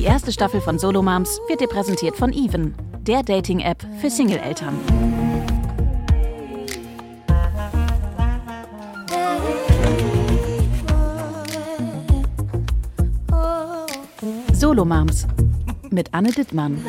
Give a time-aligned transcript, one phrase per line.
[0.00, 4.74] Die erste Staffel von Solo Moms wird dir präsentiert von Even, der Dating-App für Single-Eltern.
[14.54, 15.26] Solo Moms
[15.90, 16.82] mit Anne Dittmann.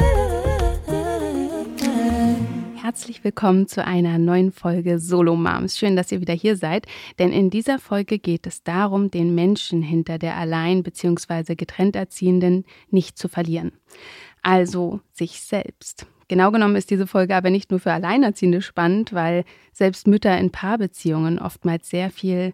[2.91, 5.77] Herzlich willkommen zu einer neuen Folge Solo Moms.
[5.77, 6.87] Schön, dass ihr wieder hier seid,
[7.19, 11.55] denn in dieser Folge geht es darum, den Menschen hinter der allein bzw.
[11.55, 13.71] getrennt Erziehenden nicht zu verlieren.
[14.41, 16.05] Also sich selbst.
[16.27, 20.51] Genau genommen ist diese Folge aber nicht nur für Alleinerziehende spannend, weil selbst Mütter in
[20.51, 22.51] Paarbeziehungen oftmals sehr viel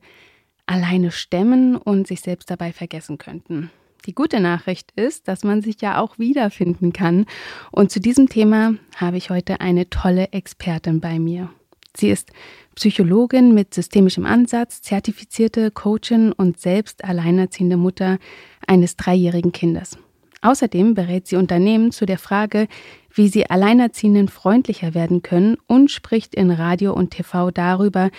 [0.67, 3.71] alleine stemmen und sich selbst dabei vergessen könnten.
[4.05, 7.25] Die gute Nachricht ist, dass man sich ja auch wiederfinden kann.
[7.71, 11.49] Und zu diesem Thema habe ich heute eine tolle Expertin bei mir.
[11.95, 12.31] Sie ist
[12.75, 18.19] Psychologin mit systemischem Ansatz, zertifizierte Coachin und selbst alleinerziehende Mutter
[18.67, 19.97] eines dreijährigen Kindes.
[20.41, 22.67] Außerdem berät sie Unternehmen zu der Frage,
[23.11, 28.11] wie sie Alleinerziehenden freundlicher werden können und spricht in Radio und TV darüber,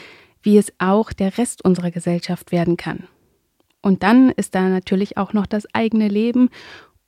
[0.43, 3.05] wie es auch der Rest unserer Gesellschaft werden kann.
[3.83, 6.51] Und dann ist da natürlich auch noch das eigene Leben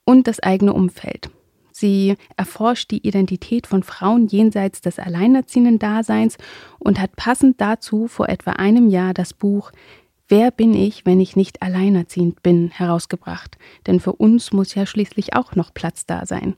[0.05, 1.29] und das eigene Umfeld.
[1.71, 6.37] Sie erforscht die Identität von Frauen jenseits des alleinerziehenden Daseins
[6.79, 9.71] und hat passend dazu vor etwa einem Jahr das Buch
[10.27, 13.57] Wer bin ich, wenn ich nicht alleinerziehend bin herausgebracht.
[13.85, 16.55] Denn für uns muss ja schließlich auch noch Platz da sein.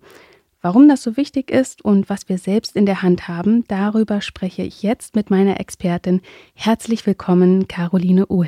[0.61, 4.61] Warum das so wichtig ist und was wir selbst in der Hand haben, darüber spreche
[4.61, 6.21] ich jetzt mit meiner Expertin.
[6.53, 8.47] Herzlich willkommen, Caroline Uhl.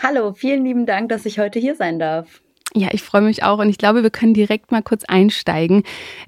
[0.00, 2.40] Hallo, vielen lieben Dank, dass ich heute hier sein darf.
[2.74, 5.82] Ja, ich freue mich auch und ich glaube, wir können direkt mal kurz einsteigen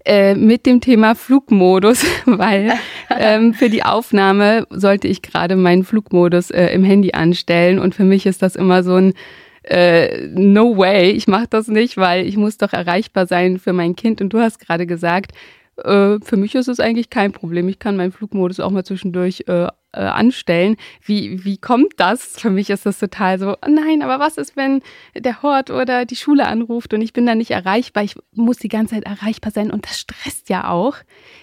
[0.05, 2.75] äh, mit dem Thema Flugmodus, weil
[3.11, 8.05] ähm, für die Aufnahme sollte ich gerade meinen Flugmodus äh, im Handy anstellen und für
[8.05, 9.15] mich ist das immer so ein
[9.63, 13.97] äh, No way, ich mache das nicht, weil ich muss doch erreichbar sein für mein
[13.97, 15.33] Kind und du hast gerade gesagt,
[15.77, 17.69] äh, für mich ist es eigentlich kein Problem.
[17.69, 20.77] Ich kann meinen Flugmodus auch mal zwischendurch äh, äh, anstellen.
[21.03, 22.41] Wie, wie kommt das?
[22.41, 24.83] Für mich ist das total so, nein, aber was ist, wenn
[25.17, 28.05] der Hort oder die Schule anruft und ich bin da nicht erreichbar?
[28.05, 30.97] Ich muss die ganze Zeit erreichbar sein und das stresst ja auch.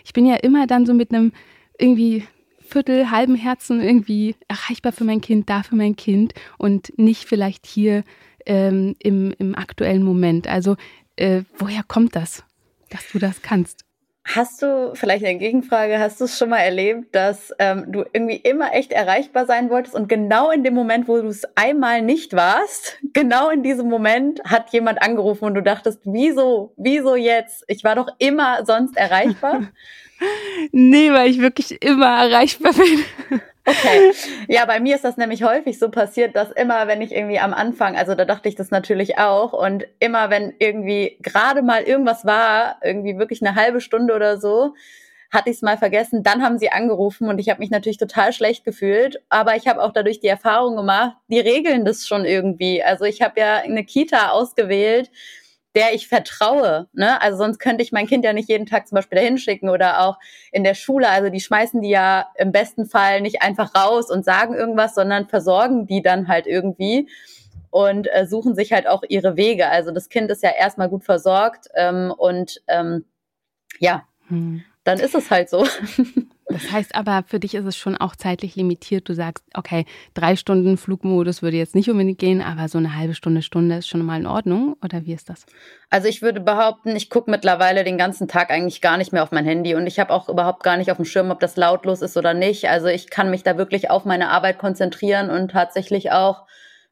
[0.04, 1.32] Ich bin ja immer dann so mit einem
[1.78, 2.26] irgendwie
[2.60, 7.66] Viertel, halben Herzen irgendwie erreichbar für mein Kind, da für mein Kind und nicht vielleicht
[7.66, 8.04] hier
[8.46, 10.48] ähm, im, im aktuellen Moment.
[10.48, 10.78] Also
[11.18, 12.44] äh, woher kommt das,
[12.90, 13.84] dass du das kannst?
[14.24, 18.36] Hast du, vielleicht eine Gegenfrage, hast du es schon mal erlebt, dass ähm, du irgendwie
[18.36, 22.34] immer echt erreichbar sein wolltest und genau in dem Moment, wo du es einmal nicht
[22.34, 27.64] warst, genau in diesem Moment hat jemand angerufen und du dachtest, wieso, wieso jetzt?
[27.68, 29.64] Ich war doch immer sonst erreichbar.
[30.72, 32.74] nee, weil ich wirklich immer erreichbar
[33.30, 33.42] bin.
[33.66, 34.12] Okay.
[34.48, 37.54] Ja, bei mir ist das nämlich häufig so passiert, dass immer, wenn ich irgendwie am
[37.54, 42.26] Anfang, also da dachte ich das natürlich auch, und immer, wenn irgendwie gerade mal irgendwas
[42.26, 44.74] war, irgendwie wirklich eine halbe Stunde oder so,
[45.32, 48.34] hatte ich es mal vergessen, dann haben sie angerufen und ich habe mich natürlich total
[48.34, 52.84] schlecht gefühlt, aber ich habe auch dadurch die Erfahrung gemacht, die regeln das schon irgendwie.
[52.84, 55.10] Also ich habe ja eine Kita ausgewählt,
[55.76, 56.88] der ich vertraue.
[56.94, 57.22] Ne?
[57.22, 60.02] Also sonst könnte ich mein Kind ja nicht jeden Tag zum Beispiel dahin schicken oder
[60.02, 60.20] auch
[60.52, 61.10] in der Schule.
[61.10, 65.28] Also die schmeißen die ja im besten Fall nicht einfach raus und sagen irgendwas, sondern
[65.28, 67.08] versorgen die dann halt irgendwie
[67.70, 69.70] und äh, suchen sich halt auch ihre Wege.
[69.70, 73.06] Also das Kind ist ja erstmal gut versorgt ähm, und ähm,
[73.80, 74.64] ja, hm.
[74.84, 75.66] dann ist es halt so.
[76.52, 79.08] Das heißt aber, für dich ist es schon auch zeitlich limitiert.
[79.08, 83.14] Du sagst, okay, drei Stunden Flugmodus würde jetzt nicht unbedingt gehen, aber so eine halbe
[83.14, 84.76] Stunde, Stunde ist schon mal in Ordnung.
[84.84, 85.46] Oder wie ist das?
[85.90, 89.32] Also ich würde behaupten, ich gucke mittlerweile den ganzen Tag eigentlich gar nicht mehr auf
[89.32, 92.02] mein Handy und ich habe auch überhaupt gar nicht auf dem Schirm, ob das lautlos
[92.02, 92.70] ist oder nicht.
[92.70, 96.46] Also ich kann mich da wirklich auf meine Arbeit konzentrieren und tatsächlich auch,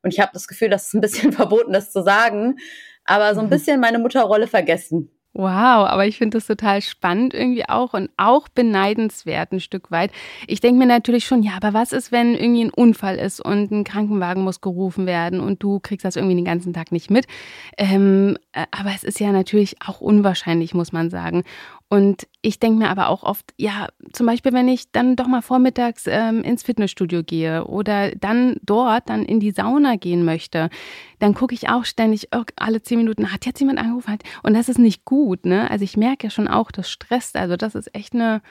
[0.03, 2.57] und ich habe das Gefühl, dass es ein bisschen verboten ist zu sagen,
[3.05, 3.51] aber so ein mhm.
[3.51, 5.11] bisschen meine Mutterrolle vergessen.
[5.39, 10.11] Wow, aber ich finde das total spannend irgendwie auch und auch beneidenswert ein Stück weit.
[10.47, 13.71] Ich denke mir natürlich schon, ja, aber was ist, wenn irgendwie ein Unfall ist und
[13.71, 17.25] ein Krankenwagen muss gerufen werden und du kriegst das irgendwie den ganzen Tag nicht mit?
[17.77, 21.45] Ähm, äh, aber es ist ja natürlich auch unwahrscheinlich, muss man sagen.
[21.91, 25.41] Und ich denke mir aber auch oft, ja, zum Beispiel, wenn ich dann doch mal
[25.41, 30.69] vormittags ähm, ins Fitnessstudio gehe oder dann dort dann in die Sauna gehen möchte,
[31.17, 34.19] dann gucke ich auch ständig, oh, alle zehn Minuten, hat jetzt jemand angerufen?
[34.43, 35.69] Und das ist nicht gut, ne?
[35.71, 37.35] Also ich merke ja schon auch, das stresst.
[37.35, 38.43] Also das ist echt eine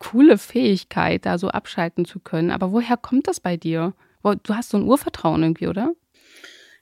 [0.00, 2.50] coole Fähigkeit, da so abschalten zu können.
[2.50, 3.94] Aber woher kommt das bei dir?
[4.22, 5.92] Du hast so ein Urvertrauen irgendwie, oder?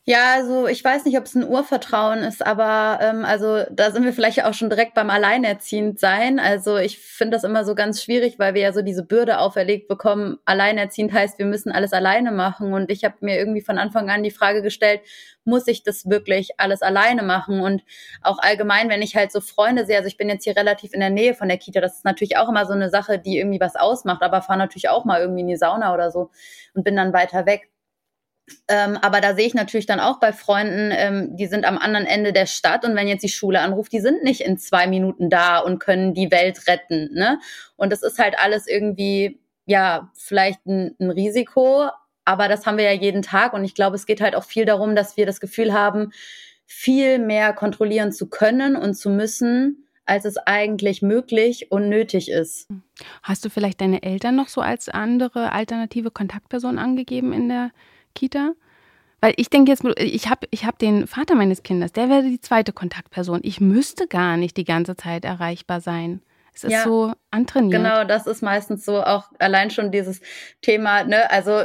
[0.05, 4.05] Ja, also ich weiß nicht, ob es ein Urvertrauen ist, aber ähm, also da sind
[4.05, 6.41] wir vielleicht auch schon direkt beim Alleinerziehend sein.
[6.41, 9.87] Also ich finde das immer so ganz schwierig, weil wir ja so diese Bürde auferlegt
[9.87, 10.39] bekommen.
[10.45, 12.73] Alleinerziehend heißt, wir müssen alles alleine machen.
[12.75, 15.03] Und ich habe mir irgendwie von Anfang an die Frage gestellt,
[15.45, 17.61] muss ich das wirklich alles alleine machen?
[17.61, 17.85] Und
[18.23, 21.01] auch allgemein, wenn ich halt so Freunde sehe, also ich bin jetzt hier relativ in
[21.01, 23.61] der Nähe von der Kita, das ist natürlich auch immer so eine Sache, die irgendwie
[23.61, 26.31] was ausmacht, aber fahre natürlich auch mal irgendwie in die Sauna oder so
[26.75, 27.72] und bin dann weiter weg.
[28.69, 32.07] Ähm, aber da sehe ich natürlich dann auch bei Freunden, ähm, die sind am anderen
[32.07, 35.31] Ende der Stadt und wenn jetzt die Schule anruft, die sind nicht in zwei Minuten
[35.31, 37.11] da und können die Welt retten.
[37.15, 37.39] Ne?
[37.77, 41.89] Und das ist halt alles irgendwie, ja, vielleicht ein, ein Risiko,
[42.25, 44.65] aber das haben wir ja jeden Tag und ich glaube, es geht halt auch viel
[44.65, 46.13] darum, dass wir das Gefühl haben,
[46.67, 52.69] viel mehr kontrollieren zu können und zu müssen, als es eigentlich möglich und nötig ist.
[53.23, 57.71] Hast du vielleicht deine Eltern noch so als andere alternative Kontaktperson angegeben in der
[58.15, 58.53] Kita?
[59.21, 62.41] Weil ich denke jetzt, ich habe ich hab den Vater meines Kindes, der wäre die
[62.41, 63.41] zweite Kontaktperson.
[63.45, 66.21] Ich müsste gar nicht die ganze Zeit erreichbar sein.
[66.53, 67.83] Es ist ja, so antrainiert.
[67.83, 70.21] Genau, das ist meistens so auch allein schon dieses
[70.61, 71.63] Thema, ne, also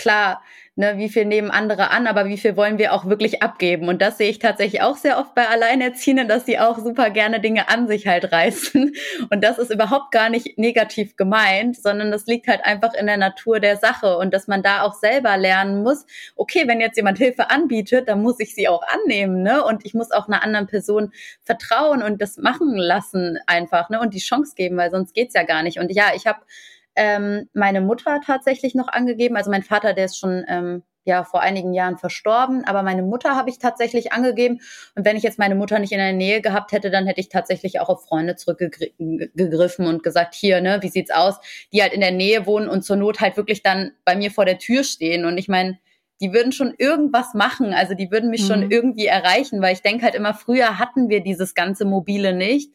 [0.00, 0.42] klar,
[0.76, 3.88] ne, wie viel nehmen andere an, aber wie viel wollen wir auch wirklich abgeben?
[3.88, 7.38] Und das sehe ich tatsächlich auch sehr oft bei Alleinerziehenden, dass sie auch super gerne
[7.38, 8.94] Dinge an sich halt reißen.
[9.30, 13.18] Und das ist überhaupt gar nicht negativ gemeint, sondern das liegt halt einfach in der
[13.18, 17.18] Natur der Sache und dass man da auch selber lernen muss, okay, wenn jetzt jemand
[17.18, 19.62] Hilfe anbietet, dann muss ich sie auch annehmen, ne?
[19.62, 21.12] Und ich muss auch einer anderen Person
[21.42, 24.00] vertrauen und das machen lassen einfach, ne?
[24.00, 25.78] Und die Chance geben, weil sonst geht's ja gar nicht.
[25.78, 26.40] Und ja, ich habe
[26.96, 29.36] ähm, meine Mutter tatsächlich noch angegeben.
[29.36, 33.36] Also mein Vater, der ist schon ähm, ja vor einigen Jahren verstorben, aber meine Mutter
[33.36, 34.60] habe ich tatsächlich angegeben.
[34.94, 37.28] Und wenn ich jetzt meine Mutter nicht in der Nähe gehabt hätte, dann hätte ich
[37.28, 41.36] tatsächlich auch auf Freunde zurückgegriffen und gesagt, hier, ne, wie sieht's aus?
[41.72, 44.44] Die halt in der Nähe wohnen und zur Not halt wirklich dann bei mir vor
[44.44, 45.24] der Tür stehen.
[45.24, 45.78] Und ich meine,
[46.20, 48.46] die würden schon irgendwas machen, also die würden mich mhm.
[48.46, 52.72] schon irgendwie erreichen, weil ich denke halt immer, früher hatten wir dieses ganze Mobile nicht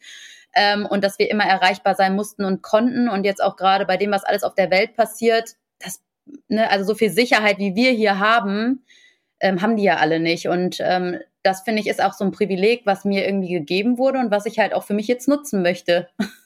[0.56, 3.08] ähm, und dass wir immer erreichbar sein mussten und konnten.
[3.08, 6.02] Und jetzt auch gerade bei dem, was alles auf der Welt passiert, das,
[6.48, 8.82] ne, also so viel Sicherheit, wie wir hier haben,
[9.38, 10.48] ähm, haben die ja alle nicht.
[10.48, 14.18] Und ähm, das finde ich ist auch so ein Privileg, was mir irgendwie gegeben wurde
[14.18, 16.08] und was ich halt auch für mich jetzt nutzen möchte.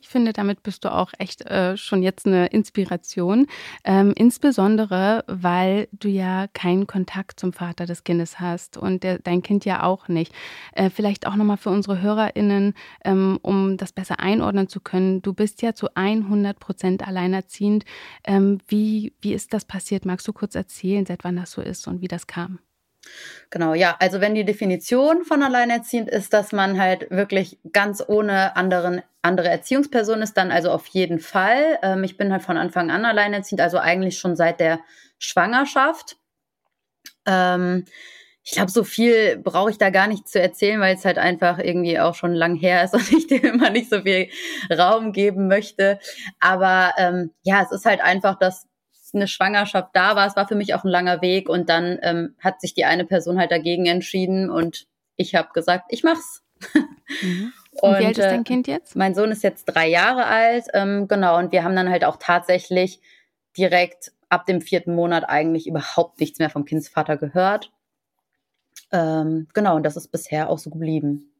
[0.00, 3.46] Ich finde, damit bist du auch echt äh, schon jetzt eine Inspiration.
[3.82, 9.42] Ähm, insbesondere, weil du ja keinen Kontakt zum Vater des Kindes hast und der, dein
[9.42, 10.32] Kind ja auch nicht.
[10.72, 12.74] Äh, vielleicht auch nochmal für unsere HörerInnen,
[13.04, 15.20] ähm, um das besser einordnen zu können.
[15.20, 17.84] Du bist ja zu 100 Prozent alleinerziehend.
[18.24, 20.04] Ähm, wie, wie ist das passiert?
[20.06, 22.60] Magst du kurz erzählen, seit wann das so ist und wie das kam?
[23.50, 23.96] Genau, ja.
[23.98, 29.48] Also wenn die Definition von alleinerziehend ist, dass man halt wirklich ganz ohne anderen, andere
[29.48, 31.78] Erziehungsperson ist, dann also auf jeden Fall.
[31.82, 34.80] Ähm, ich bin halt von Anfang an alleinerziehend, also eigentlich schon seit der
[35.18, 36.16] Schwangerschaft.
[37.26, 37.86] Ähm,
[38.44, 41.58] ich glaube, so viel brauche ich da gar nicht zu erzählen, weil es halt einfach
[41.58, 44.28] irgendwie auch schon lang her ist und ich dem immer nicht so viel
[44.70, 45.98] Raum geben möchte.
[46.40, 48.67] Aber ähm, ja, es ist halt einfach, dass
[49.14, 50.26] eine Schwangerschaft da war.
[50.26, 53.04] Es war für mich auch ein langer Weg und dann ähm, hat sich die eine
[53.04, 56.42] Person halt dagegen entschieden und ich habe gesagt, ich mach's.
[57.22, 57.52] Mhm.
[57.80, 58.96] Und, und, wie alt ist dein äh, Kind jetzt?
[58.96, 61.38] Mein Sohn ist jetzt drei Jahre alt, ähm, genau.
[61.38, 63.00] Und wir haben dann halt auch tatsächlich
[63.56, 67.72] direkt ab dem vierten Monat eigentlich überhaupt nichts mehr vom Kindsvater gehört.
[68.90, 71.30] Ähm, genau, und das ist bisher auch so geblieben.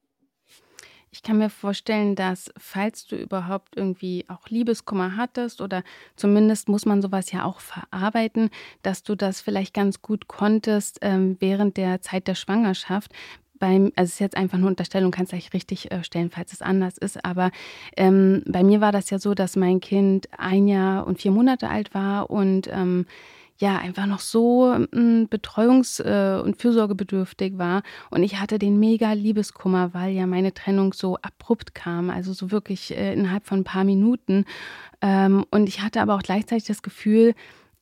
[1.10, 5.82] Ich kann mir vorstellen, dass falls du überhaupt irgendwie auch Liebeskummer hattest oder
[6.16, 8.50] zumindest muss man sowas ja auch verarbeiten,
[8.82, 13.12] dass du das vielleicht ganz gut konntest ähm, während der Zeit der Schwangerschaft.
[13.58, 16.62] Beim, also es ist jetzt einfach nur Unterstellung, kannst gleich richtig äh, stellen, falls es
[16.62, 17.24] anders ist.
[17.24, 17.50] Aber
[17.96, 21.68] ähm, bei mir war das ja so, dass mein Kind ein Jahr und vier Monate
[21.68, 23.06] alt war und ähm,
[23.58, 27.82] ja einfach noch so mm, betreuungs- äh, und fürsorgebedürftig war.
[28.10, 32.50] Und ich hatte den mega Liebeskummer, weil ja meine Trennung so abrupt kam, also so
[32.50, 34.44] wirklich äh, innerhalb von ein paar Minuten.
[35.00, 37.34] Ähm, und ich hatte aber auch gleichzeitig das Gefühl,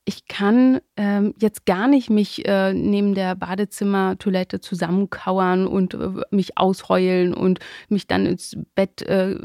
[0.08, 6.56] ich kann ähm, jetzt gar nicht mich äh, neben der Badezimmertoilette zusammenkauern und äh, mich
[6.56, 7.58] ausheulen und
[7.88, 9.36] mich dann ins Bett äh,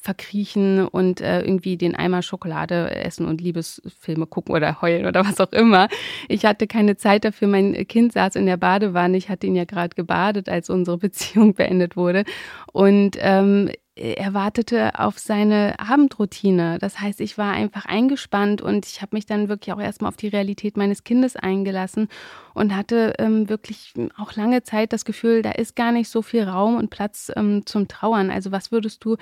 [0.00, 5.40] verkriechen und äh, irgendwie den Eimer Schokolade essen und Liebesfilme gucken oder heulen oder was
[5.40, 5.88] auch immer.
[6.28, 7.46] Ich hatte keine Zeit dafür.
[7.46, 9.18] Mein Kind saß in der Badewanne.
[9.18, 12.24] Ich hatte ihn ja gerade gebadet, als unsere Beziehung beendet wurde.
[12.72, 16.78] Und ähm, er wartete auf seine Abendroutine.
[16.78, 20.16] Das heißt, ich war einfach eingespannt und ich habe mich dann wirklich auch erstmal auf
[20.16, 22.08] die Realität meines Kindes eingelassen
[22.54, 26.44] und hatte ähm, wirklich auch lange Zeit das Gefühl, da ist gar nicht so viel
[26.44, 28.30] Raum und Platz ähm, zum Trauern.
[28.30, 29.16] Also was würdest du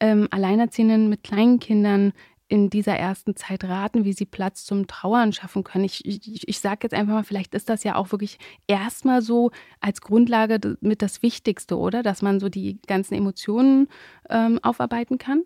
[0.00, 2.12] ähm, Alleinerziehenden mit kleinen Kindern
[2.48, 5.84] in dieser ersten Zeit raten, wie sie Platz zum Trauern schaffen können?
[5.84, 9.50] Ich, ich, ich sage jetzt einfach mal, vielleicht ist das ja auch wirklich erstmal so
[9.80, 12.02] als Grundlage mit das Wichtigste, oder?
[12.02, 13.88] Dass man so die ganzen Emotionen
[14.30, 15.42] ähm, aufarbeiten kann?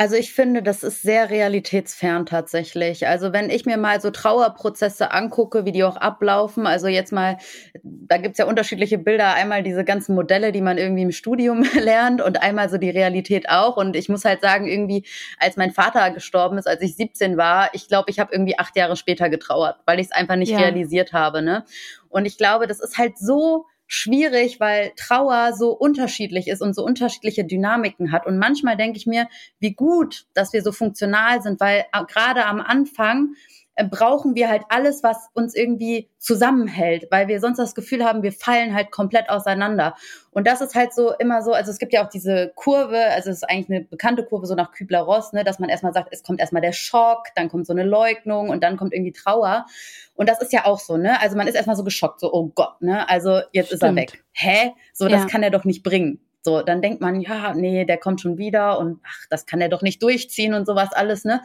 [0.00, 3.06] Also ich finde, das ist sehr realitätsfern tatsächlich.
[3.06, 7.36] Also wenn ich mir mal so Trauerprozesse angucke, wie die auch ablaufen, also jetzt mal,
[7.82, 12.22] da gibt's ja unterschiedliche Bilder, einmal diese ganzen Modelle, die man irgendwie im Studium lernt
[12.22, 13.76] und einmal so die Realität auch.
[13.76, 15.04] Und ich muss halt sagen, irgendwie,
[15.38, 18.76] als mein Vater gestorben ist, als ich 17 war, ich glaube, ich habe irgendwie acht
[18.76, 20.60] Jahre später getrauert, weil ich es einfach nicht ja.
[20.60, 21.42] realisiert habe.
[21.42, 21.66] Ne?
[22.08, 26.84] Und ich glaube, das ist halt so schwierig, weil Trauer so unterschiedlich ist und so
[26.84, 28.24] unterschiedliche Dynamiken hat.
[28.24, 29.26] Und manchmal denke ich mir,
[29.58, 33.34] wie gut, dass wir so funktional sind, weil äh, gerade am Anfang
[33.84, 38.32] brauchen wir halt alles, was uns irgendwie zusammenhält, weil wir sonst das Gefühl haben, wir
[38.32, 39.94] fallen halt komplett auseinander.
[40.30, 43.30] Und das ist halt so immer so, also es gibt ja auch diese Kurve, also
[43.30, 46.22] es ist eigentlich eine bekannte Kurve so nach Kübler-Ross, ne, dass man erstmal sagt, es
[46.22, 49.66] kommt erstmal der Schock, dann kommt so eine Leugnung und dann kommt irgendwie Trauer.
[50.14, 51.20] Und das ist ja auch so, ne?
[51.20, 53.08] Also man ist erstmal so geschockt, so, oh Gott, ne?
[53.08, 53.72] Also jetzt Stimmt.
[53.72, 54.24] ist er weg.
[54.32, 54.72] Hä?
[54.92, 55.26] So, das ja.
[55.26, 56.20] kann er doch nicht bringen.
[56.42, 59.68] So, dann denkt man, ja, nee, der kommt schon wieder und ach, das kann er
[59.68, 61.42] doch nicht durchziehen und sowas alles, ne?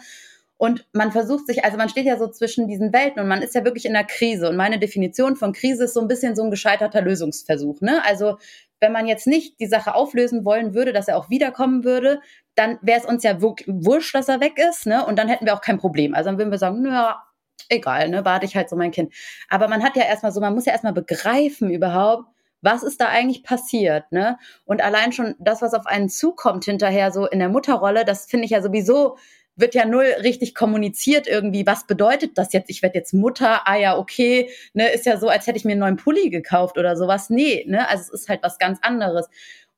[0.58, 3.56] Und man versucht sich, also man steht ja so zwischen diesen Welten und man ist
[3.56, 4.50] ja wirklich in einer Krise.
[4.50, 7.82] Und meine Definition von Krise ist so ein bisschen so ein gescheiterter Lösungsversuch.
[7.82, 8.02] Ne?
[8.06, 8.38] Also
[8.80, 12.22] wenn man jetzt nicht die Sache auflösen wollen würde, dass er auch wiederkommen würde,
[12.56, 14.86] dann wäre es uns ja wurscht, dass er weg ist.
[14.86, 15.06] Ne?
[15.06, 16.14] Und dann hätten wir auch kein Problem.
[16.14, 17.22] Also dann würden wir sagen, naja,
[17.70, 19.14] egal, ne, warte ich halt so mein Kind.
[19.50, 22.30] Aber man hat ja erstmal so, man muss ja erstmal begreifen überhaupt,
[22.62, 24.40] was ist da eigentlich passiert, ne?
[24.66, 28.46] Und allein schon das, was auf einen zukommt hinterher, so in der Mutterrolle, das finde
[28.46, 29.18] ich ja sowieso
[29.56, 32.70] wird ja null richtig kommuniziert irgendwie, was bedeutet das jetzt?
[32.70, 35.72] Ich werde jetzt Mutter, ah ja, okay, ne, ist ja so, als hätte ich mir
[35.72, 37.30] einen neuen Pulli gekauft oder sowas.
[37.30, 39.28] Nee, ne, also es ist halt was ganz anderes.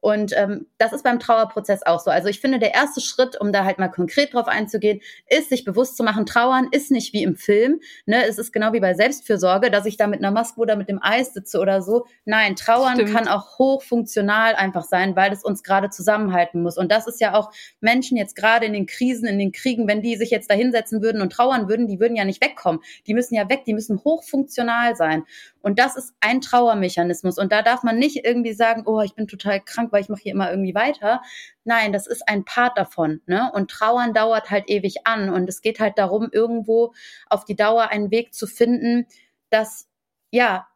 [0.08, 2.10] Und ähm, das ist beim Trauerprozess auch so.
[2.10, 5.66] Also ich finde, der erste Schritt, um da halt mal konkret drauf einzugehen, ist, sich
[5.66, 7.82] bewusst zu machen, Trauern ist nicht wie im Film.
[8.06, 8.26] Ne?
[8.26, 11.04] Es ist genau wie bei Selbstfürsorge, dass ich da mit einer Maske oder mit dem
[11.04, 12.06] Eis sitze oder so.
[12.24, 13.14] Nein, Trauern Stimmt.
[13.14, 16.78] kann auch hochfunktional einfach sein, weil es uns gerade zusammenhalten muss.
[16.78, 20.02] Und das ist ja auch Menschen jetzt gerade in den Krisen, in den Kriegen, wenn
[20.02, 22.80] die sich jetzt da hinsetzen würden und trauern würden, die würden ja nicht wegkommen.
[23.08, 25.26] Die müssen ja weg, die müssen hochfunktional sein.
[25.68, 27.38] Und das ist ein Trauermechanismus.
[27.38, 30.22] Und da darf man nicht irgendwie sagen, oh, ich bin total krank, weil ich mache
[30.22, 31.22] hier immer irgendwie weiter.
[31.66, 33.20] Nein, das ist ein Part davon.
[33.26, 33.52] Ne?
[33.54, 35.30] Und Trauern dauert halt ewig an.
[35.30, 36.94] Und es geht halt darum, irgendwo
[37.30, 39.08] auf die Dauer einen Weg zu finden,
[39.50, 39.90] dass,
[40.32, 40.70] ja,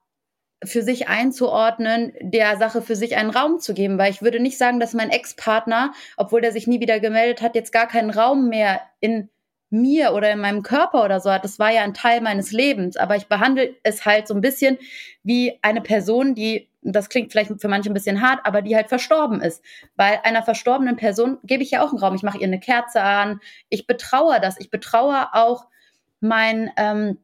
[0.62, 4.58] für sich einzuordnen, der Sache für sich einen Raum zu geben, weil ich würde nicht
[4.58, 8.50] sagen, dass mein Ex-Partner, obwohl der sich nie wieder gemeldet hat, jetzt gar keinen Raum
[8.50, 9.30] mehr in
[9.72, 11.44] mir oder in meinem Körper oder so hat.
[11.44, 14.78] Das war ja ein Teil meines Lebens, aber ich behandle es halt so ein bisschen
[15.24, 18.90] wie eine Person, die, das klingt vielleicht für manche ein bisschen hart, aber die halt
[18.90, 19.64] verstorben ist.
[19.96, 22.16] Weil einer verstorbenen Person gebe ich ja auch einen Raum.
[22.16, 25.68] Ich mache ihr eine Kerze an, ich betraue das, ich betraue auch
[26.20, 27.18] mein, ähm,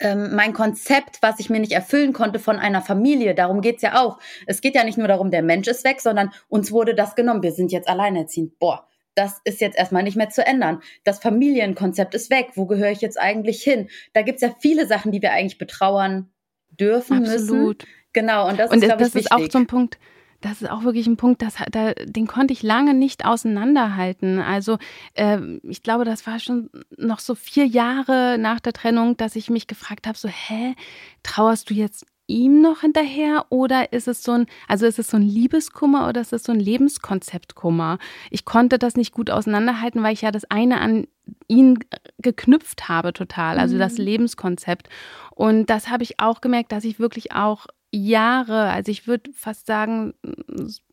[0.00, 3.34] ähm, mein Konzept, was ich mir nicht erfüllen konnte von einer Familie.
[3.34, 4.18] Darum geht's ja auch.
[4.46, 7.42] Es geht ja nicht nur darum, der Mensch ist weg, sondern uns wurde das genommen.
[7.42, 8.58] Wir sind jetzt alleinerziehend.
[8.58, 10.82] Boah, das ist jetzt erstmal nicht mehr zu ändern.
[11.04, 12.50] Das Familienkonzept ist weg.
[12.54, 13.88] Wo gehöre ich jetzt eigentlich hin?
[14.12, 16.30] Da gibt es ja viele Sachen, die wir eigentlich betrauern
[16.68, 17.78] dürfen Absolut.
[17.78, 17.94] müssen.
[18.12, 19.32] Genau, und das und ist, glaube ich, wichtig.
[19.32, 19.98] auch so ein Punkt,
[20.40, 24.38] das ist auch wirklich ein Punkt, das, da, den konnte ich lange nicht auseinanderhalten.
[24.38, 24.78] Also
[25.14, 29.50] äh, ich glaube, das war schon noch so vier Jahre nach der Trennung, dass ich
[29.50, 30.74] mich gefragt habe, so, hä,
[31.22, 35.16] trauerst du jetzt ihm noch hinterher oder ist es so ein, also ist es so
[35.16, 37.98] ein Liebeskummer oder ist es so ein Lebenskonzeptkummer?
[38.30, 41.06] Ich konnte das nicht gut auseinanderhalten, weil ich ja das eine an
[41.48, 41.80] ihn
[42.18, 43.80] geknüpft habe total, also mhm.
[43.80, 44.88] das Lebenskonzept.
[45.34, 49.66] Und das habe ich auch gemerkt, dass ich wirklich auch Jahre, also ich würde fast
[49.66, 50.14] sagen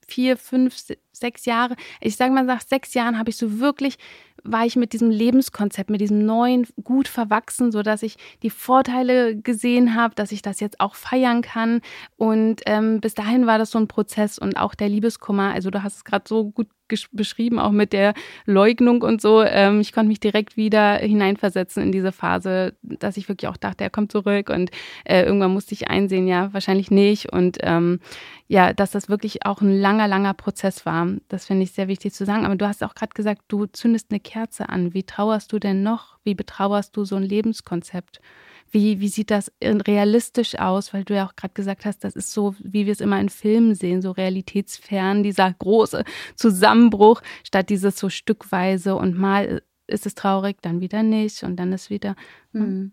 [0.07, 0.75] vier, fünf,
[1.17, 3.97] sechs Jahre, ich sage mal nach sechs Jahren habe ich so wirklich
[4.43, 9.35] war ich mit diesem Lebenskonzept, mit diesem neuen gut verwachsen, so dass ich die Vorteile
[9.35, 11.81] gesehen habe, dass ich das jetzt auch feiern kann.
[12.15, 15.53] Und ähm, bis dahin war das so ein Prozess und auch der Liebeskummer.
[15.53, 16.67] Also du hast es gerade so gut
[17.11, 18.13] beschrieben, auch mit der
[18.45, 19.43] Leugnung und so.
[19.43, 23.83] Ähm, ich konnte mich direkt wieder hineinversetzen in diese Phase, dass ich wirklich auch dachte,
[23.83, 24.71] er kommt zurück und
[25.03, 27.31] äh, irgendwann musste ich einsehen, ja, wahrscheinlich nicht.
[27.33, 27.99] Und ähm,
[28.47, 31.06] ja, dass das wirklich auch ein langer, langer Prozess war.
[31.27, 32.45] Das finde ich sehr wichtig zu sagen.
[32.45, 34.93] Aber du hast auch gerade gesagt, du zündest eine Kerze an.
[34.93, 36.17] Wie trauerst du denn noch?
[36.23, 38.21] Wie betrauerst du so ein Lebenskonzept?
[38.69, 40.93] Wie, wie sieht das realistisch aus?
[40.93, 43.29] Weil du ja auch gerade gesagt hast, das ist so, wie wir es immer in
[43.29, 46.03] Filmen sehen, so realitätsfern, dieser große
[46.35, 51.73] Zusammenbruch, statt dieses so stückweise und mal ist es traurig, dann wieder nicht und dann
[51.73, 52.15] ist wieder.
[52.53, 52.91] Hm.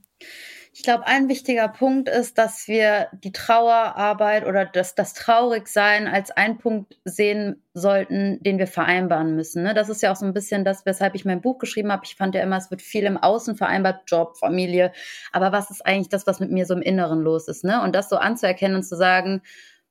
[0.76, 6.32] Ich glaube, ein wichtiger Punkt ist, dass wir die Trauerarbeit oder das, das Traurigsein als
[6.32, 9.62] einen Punkt sehen sollten, den wir vereinbaren müssen.
[9.62, 9.72] Ne?
[9.72, 12.02] Das ist ja auch so ein bisschen das, weshalb ich mein Buch geschrieben habe.
[12.04, 14.90] Ich fand ja immer, es wird viel im Außen vereinbart, Job, Familie.
[15.30, 17.62] Aber was ist eigentlich das, was mit mir so im Inneren los ist?
[17.62, 17.80] Ne?
[17.80, 19.42] Und das so anzuerkennen und zu sagen,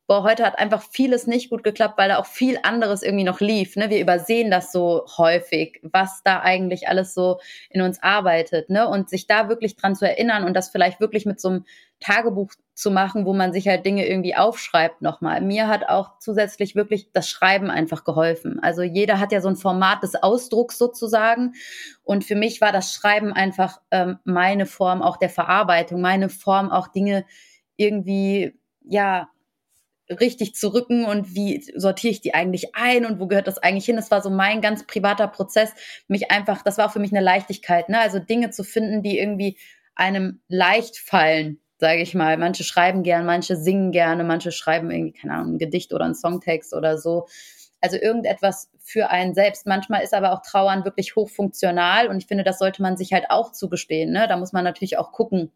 [0.07, 3.39] boah, heute hat einfach vieles nicht gut geklappt, weil da auch viel anderes irgendwie noch
[3.39, 3.75] lief.
[3.75, 3.89] Ne?
[3.89, 8.69] Wir übersehen das so häufig, was da eigentlich alles so in uns arbeitet.
[8.69, 8.88] Ne?
[8.88, 11.65] Und sich da wirklich dran zu erinnern und das vielleicht wirklich mit so einem
[12.01, 15.39] Tagebuch zu machen, wo man sich halt Dinge irgendwie aufschreibt nochmal.
[15.41, 18.60] Mir hat auch zusätzlich wirklich das Schreiben einfach geholfen.
[18.62, 21.53] Also jeder hat ja so ein Format des Ausdrucks sozusagen.
[22.03, 26.72] Und für mich war das Schreiben einfach ähm, meine Form auch der Verarbeitung, meine Form
[26.72, 27.25] auch Dinge
[27.77, 29.29] irgendwie, ja,
[30.10, 33.86] richtig zu rücken und wie sortiere ich die eigentlich ein und wo gehört das eigentlich
[33.86, 33.95] hin?
[33.95, 35.72] Das war so mein ganz privater Prozess,
[36.07, 38.00] mich einfach, das war für mich eine Leichtigkeit, ne?
[38.00, 39.57] Also Dinge zu finden, die irgendwie
[39.95, 42.38] einem leicht fallen, sage ich mal.
[42.38, 46.15] Manche schreiben gern, manche singen gerne, manche schreiben irgendwie, keine Ahnung, ein Gedicht oder einen
[46.15, 47.27] Songtext oder so.
[47.79, 49.65] Also irgendetwas für einen selbst.
[49.65, 53.25] Manchmal ist aber auch Trauern wirklich hochfunktional und ich finde, das sollte man sich halt
[53.29, 54.12] auch zugestehen.
[54.12, 54.27] Ne?
[54.27, 55.51] Da muss man natürlich auch gucken,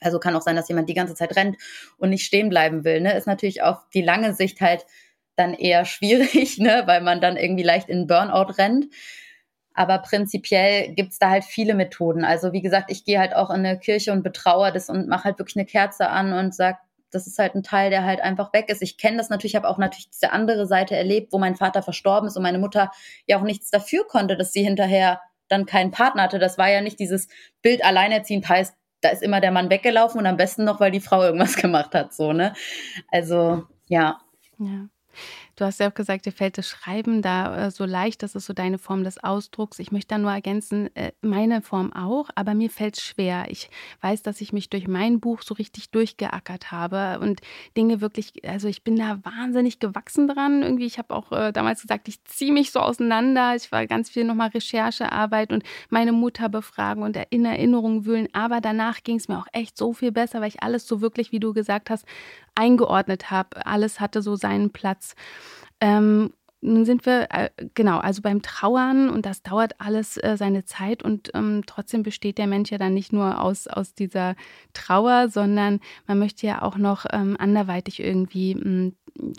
[0.00, 1.56] also kann auch sein, dass jemand die ganze Zeit rennt
[1.98, 3.00] und nicht stehen bleiben will.
[3.00, 3.16] Ne?
[3.16, 4.86] Ist natürlich auf die lange Sicht halt
[5.36, 6.82] dann eher schwierig, ne?
[6.86, 8.86] weil man dann irgendwie leicht in Burnout rennt.
[9.76, 12.24] Aber prinzipiell gibt's da halt viele Methoden.
[12.24, 15.24] Also wie gesagt, ich gehe halt auch in eine Kirche und betraue das und mache
[15.24, 16.78] halt wirklich eine Kerze an und sag,
[17.10, 18.82] das ist halt ein Teil, der halt einfach weg ist.
[18.82, 22.28] Ich kenne das natürlich, habe auch natürlich diese andere Seite erlebt, wo mein Vater verstorben
[22.28, 22.90] ist und meine Mutter
[23.26, 26.38] ja auch nichts dafür konnte, dass sie hinterher dann keinen Partner hatte.
[26.38, 27.28] Das war ja nicht dieses
[27.62, 31.00] Bild alleinerziehend heißt, da ist immer der Mann weggelaufen und am besten noch, weil die
[31.00, 32.54] Frau irgendwas gemacht hat, so, ne?
[33.10, 34.18] Also, ja.
[34.58, 34.88] Ja.
[35.56, 38.46] Du hast ja auch gesagt, dir fällt das Schreiben da äh, so leicht, das ist
[38.46, 39.78] so deine Form des Ausdrucks.
[39.78, 43.46] Ich möchte da nur ergänzen, äh, meine Form auch, aber mir fällt es schwer.
[43.48, 43.70] Ich
[44.00, 47.40] weiß, dass ich mich durch mein Buch so richtig durchgeackert habe und
[47.76, 50.62] Dinge wirklich, also ich bin da wahnsinnig gewachsen dran.
[50.62, 53.54] Irgendwie, ich habe auch äh, damals gesagt, ich ziehe mich so auseinander.
[53.54, 58.28] Ich war ganz viel nochmal Recherchearbeit und meine Mutter befragen und in Erinnerungen wühlen.
[58.32, 61.30] Aber danach ging es mir auch echt so viel besser, weil ich alles so wirklich,
[61.30, 62.04] wie du gesagt hast,
[62.54, 63.66] eingeordnet habe.
[63.66, 65.14] Alles hatte so seinen Platz.
[65.80, 66.32] Ähm,
[66.64, 71.02] nun sind wir, äh, genau, also beim Trauern und das dauert alles äh, seine Zeit
[71.02, 74.34] und ähm, trotzdem besteht der Mensch ja dann nicht nur aus, aus dieser
[74.72, 78.92] Trauer, sondern man möchte ja auch noch ähm, anderweitig irgendwie mh, hm,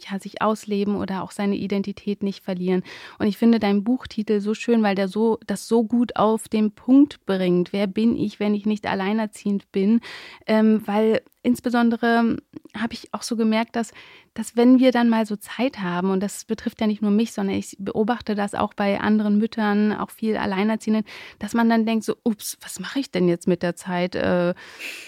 [0.10, 2.84] ja, sich ausleben oder auch seine Identität nicht verlieren.
[3.20, 6.72] Und ich finde deinen Buchtitel so schön, weil der so, das so gut auf den
[6.72, 7.74] Punkt bringt.
[7.74, 10.00] Wer bin ich, wenn ich nicht alleinerziehend bin?
[10.48, 12.38] Ähm, weil insbesondere
[12.76, 13.92] habe ich auch so gemerkt, dass,
[14.36, 17.34] dass wenn wir dann mal so Zeit haben, und das betrifft ja nicht nur mich,
[17.34, 21.06] sondern ich beobachte das auch bei anderen Müttern, auch viel Alleinerziehenden,
[21.40, 24.16] dass man dann denkt so, ups, was mache ich denn jetzt mit der Zeit?
[24.16, 24.56] Äh,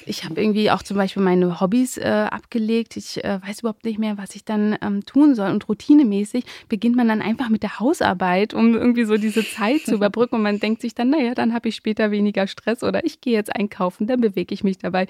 [0.06, 2.96] ich habe irgendwie auch zum Beispiel meine Hobbys äh, abgelegt.
[2.96, 5.50] Ich äh, weiß überhaupt nicht mehr, was ich dann ähm, tun soll.
[5.50, 9.96] Und routinemäßig beginnt man dann einfach mit der Hausarbeit, um irgendwie so diese Zeit zu
[9.96, 10.36] überbrücken.
[10.36, 13.34] Und man denkt sich dann, naja, dann habe ich später weniger Stress oder ich gehe
[13.34, 15.08] jetzt einkaufen, dann bewege ich mich dabei.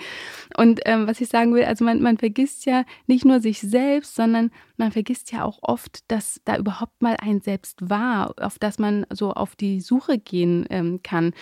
[0.56, 1.64] Und ähm, was was ich sagen will.
[1.64, 6.10] Also man, man vergisst ja nicht nur sich selbst, sondern man vergisst ja auch oft,
[6.10, 10.66] dass da überhaupt mal ein Selbst war, auf das man so auf die Suche gehen
[10.70, 11.34] ähm, kann.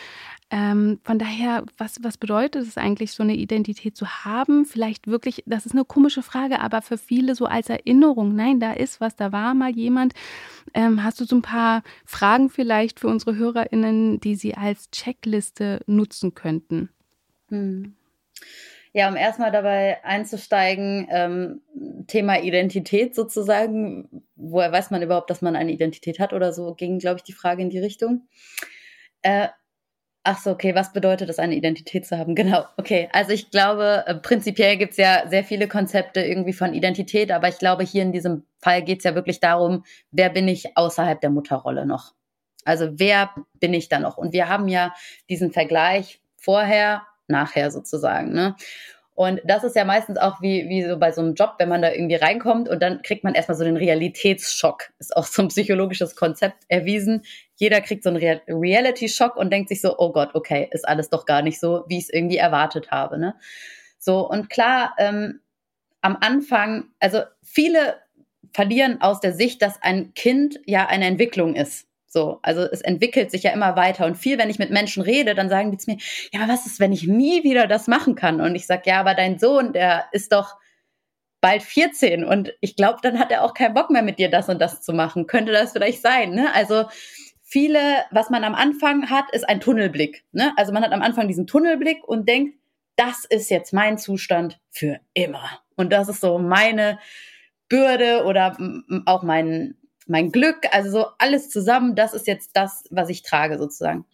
[0.50, 4.66] Ähm, von daher, was, was bedeutet es eigentlich, so eine Identität zu haben?
[4.66, 8.74] Vielleicht wirklich, das ist eine komische Frage, aber für viele so als Erinnerung, nein, da
[8.74, 10.14] ist was, da war mal jemand.
[10.74, 15.82] Ähm, hast du so ein paar Fragen vielleicht für unsere HörerInnen, die sie als Checkliste
[15.88, 16.90] nutzen könnten?
[17.50, 17.96] Hm.
[18.96, 21.62] Ja, um erstmal dabei einzusteigen, ähm,
[22.08, 24.24] Thema Identität sozusagen.
[24.38, 27.34] Woher weiß man überhaupt, dass man eine Identität hat oder so, ging, glaube ich, die
[27.34, 28.30] Frage in die Richtung.
[29.22, 29.50] Äh,
[30.24, 32.36] ach so, okay, was bedeutet es, eine Identität zu haben?
[32.42, 33.10] Genau, okay.
[33.12, 37.60] Also ich glaube, äh, prinzipiell gibt's ja sehr viele Konzepte irgendwie von Identität, aber ich
[37.60, 41.86] glaube, hier in diesem Fall geht's ja wirklich darum, wer bin ich außerhalb der Mutterrolle
[41.86, 42.14] noch?
[42.64, 44.18] Also wer bin ich da noch?
[44.18, 44.94] Und wir haben ja
[45.30, 48.34] diesen Vergleich vorher nachher sozusagen.
[48.34, 48.56] Ne?
[49.16, 51.82] Und das ist ja meistens auch wie, wie so bei so einem Job, wenn man
[51.82, 54.92] da irgendwie reinkommt und dann kriegt man erstmal so den Realitätsschock.
[55.00, 57.24] Ist auch so ein psychologisches Konzept erwiesen.
[57.56, 61.10] Jeder kriegt so einen Real Reality-Schock und denkt sich so, oh Gott, okay, ist alles
[61.10, 63.18] doch gar nicht so, wie ich es irgendwie erwartet habe.
[63.18, 63.36] Ne?
[63.98, 65.40] So, und klar, ähm,
[66.02, 67.96] am Anfang, also viele
[68.54, 71.88] verlieren aus der Sicht, dass ein Kind ja eine Entwicklung ist.
[72.08, 74.06] So, also es entwickelt sich ja immer weiter.
[74.06, 75.98] Und viel, wenn ich mit Menschen rede, dann sagen die zu mir,
[76.32, 78.42] ja, aber was ist, wenn ich nie wieder das machen kann?
[78.42, 80.56] Und ich sage, ja, aber dein Sohn, der ist doch
[81.42, 84.50] bald 14 und ich glaube, dann hat er auch keinen Bock mehr mit dir das
[84.50, 85.28] und das zu machen.
[85.28, 86.32] Könnte das vielleicht sein?
[86.32, 86.52] Ne?
[86.56, 86.86] Also
[87.44, 90.26] viele, was man am Anfang hat, ist ein Tunnelblick.
[90.32, 90.54] Ne?
[90.58, 92.58] Also man hat am Anfang diesen Tunnelblick und denkt,
[92.96, 95.60] das ist jetzt mein Zustand für immer.
[95.76, 96.98] Und das ist so meine
[97.70, 98.58] Bürde oder
[99.06, 99.76] auch mein,
[100.08, 104.06] mein Glück, also so alles zusammen, das ist jetzt das, was ich trage sozusagen.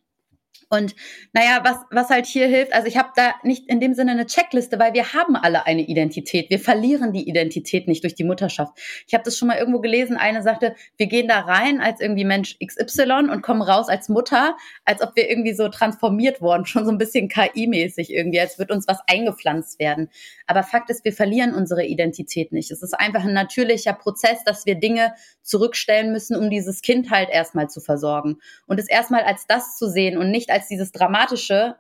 [0.72, 0.96] Und
[1.34, 4.26] naja, was, was halt hier hilft, also ich habe da nicht in dem Sinne eine
[4.26, 6.50] Checkliste, weil wir haben alle eine Identität.
[6.50, 8.80] Wir verlieren die Identität nicht durch die Mutterschaft.
[9.06, 12.24] Ich habe das schon mal irgendwo gelesen, eine sagte, wir gehen da rein als irgendwie
[12.24, 14.56] Mensch XY und kommen raus als Mutter,
[14.86, 18.72] als ob wir irgendwie so transformiert worden, schon so ein bisschen KI-mäßig irgendwie, als wird
[18.72, 20.10] uns was eingepflanzt werden.
[20.48, 22.72] Aber Fakt ist, wir verlieren unsere Identität nicht.
[22.72, 27.30] Es ist einfach ein natürlicher Prozess, dass wir Dinge zurückstellen müssen, um dieses Kind halt
[27.30, 28.38] erstmal zu versorgen.
[28.68, 31.76] Und es erstmal als das zu sehen und nicht als dieses dramatische,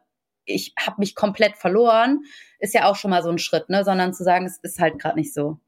[0.46, 2.22] ich habe mich komplett verloren,
[2.60, 3.84] ist ja auch schon mal so ein Schritt, ne?
[3.84, 5.60] Sondern zu sagen, es ist halt gerade nicht so.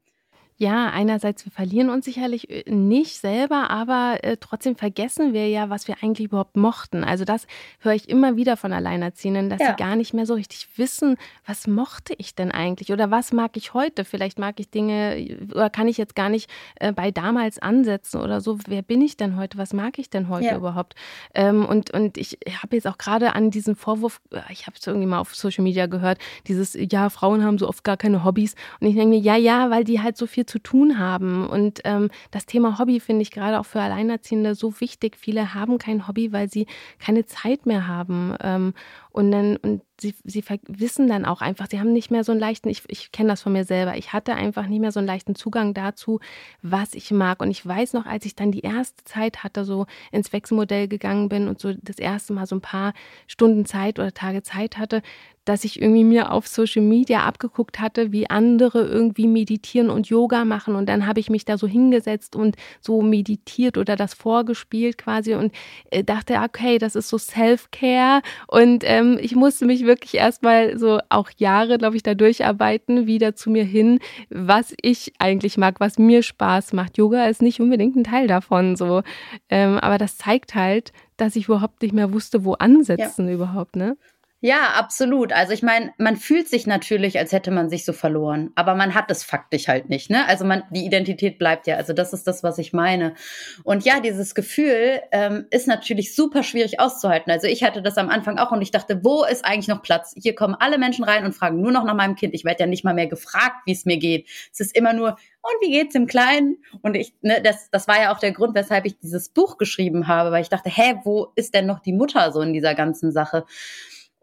[0.56, 5.68] Ja, einerseits, wir verlieren uns sicherlich äh, nicht selber, aber äh, trotzdem vergessen wir ja,
[5.68, 7.02] was wir eigentlich überhaupt mochten.
[7.02, 7.48] Also das
[7.80, 9.70] höre ich immer wieder von Alleinerziehenden, dass ja.
[9.70, 13.56] sie gar nicht mehr so richtig wissen, was mochte ich denn eigentlich oder was mag
[13.56, 14.04] ich heute?
[14.04, 18.40] Vielleicht mag ich Dinge oder kann ich jetzt gar nicht äh, bei damals ansetzen oder
[18.40, 18.58] so.
[18.68, 19.58] Wer bin ich denn heute?
[19.58, 20.56] Was mag ich denn heute ja.
[20.56, 20.94] überhaupt?
[21.34, 24.86] Ähm, und, und ich habe jetzt auch gerade an diesen Vorwurf, äh, ich habe es
[24.86, 28.54] irgendwie mal auf Social Media gehört, dieses, ja, Frauen haben so oft gar keine Hobbys.
[28.78, 31.46] Und ich denke mir, ja, ja, weil die halt so viel zu tun haben.
[31.46, 35.16] Und ähm, das Thema Hobby finde ich gerade auch für Alleinerziehende so wichtig.
[35.16, 36.66] Viele haben kein Hobby, weil sie
[36.98, 38.36] keine Zeit mehr haben.
[38.40, 38.74] Ähm,
[39.14, 42.40] und dann, und sie, sie wissen dann auch einfach, sie haben nicht mehr so einen
[42.40, 45.06] leichten, ich, ich kenne das von mir selber, ich hatte einfach nicht mehr so einen
[45.06, 46.18] leichten Zugang dazu,
[46.62, 47.40] was ich mag.
[47.40, 51.28] Und ich weiß noch, als ich dann die erste Zeit hatte, so ins Wechselmodell gegangen
[51.28, 52.92] bin und so das erste Mal so ein paar
[53.28, 55.00] Stunden Zeit oder Tage Zeit hatte,
[55.44, 60.44] dass ich irgendwie mir auf Social Media abgeguckt hatte, wie andere irgendwie meditieren und Yoga
[60.44, 60.74] machen.
[60.74, 65.34] Und dann habe ich mich da so hingesetzt und so meditiert oder das vorgespielt quasi
[65.34, 65.52] und
[65.90, 68.22] äh, dachte, okay, das ist so Self-Care.
[68.46, 73.34] Und ähm, ich musste mich wirklich erstmal so auch Jahre, glaube ich, da durcharbeiten, wieder
[73.34, 76.98] zu mir hin, was ich eigentlich mag, was mir Spaß macht.
[76.98, 79.02] Yoga ist nicht unbedingt ein Teil davon, so.
[79.48, 83.34] Ähm, aber das zeigt halt, dass ich überhaupt nicht mehr wusste, wo ansetzen ja.
[83.34, 83.96] überhaupt, ne?
[84.46, 85.32] Ja, absolut.
[85.32, 88.94] Also ich meine, man fühlt sich natürlich, als hätte man sich so verloren, aber man
[88.94, 90.28] hat es faktisch halt nicht, ne?
[90.28, 91.76] Also man, die Identität bleibt ja.
[91.76, 93.14] Also das ist das, was ich meine.
[93.62, 97.32] Und ja, dieses Gefühl ähm, ist natürlich super schwierig auszuhalten.
[97.32, 100.14] Also ich hatte das am Anfang auch und ich dachte, wo ist eigentlich noch Platz?
[100.14, 102.34] Hier kommen alle Menschen rein und fragen nur noch nach meinem Kind.
[102.34, 104.28] Ich werde ja nicht mal mehr gefragt, wie es mir geht.
[104.52, 106.58] Es ist immer nur, und wie geht's dem Kleinen?
[106.82, 110.06] Und ich, ne, das, das war ja auch der Grund, weshalb ich dieses Buch geschrieben
[110.06, 113.10] habe, weil ich dachte, hä, wo ist denn noch die Mutter so in dieser ganzen
[113.10, 113.46] Sache?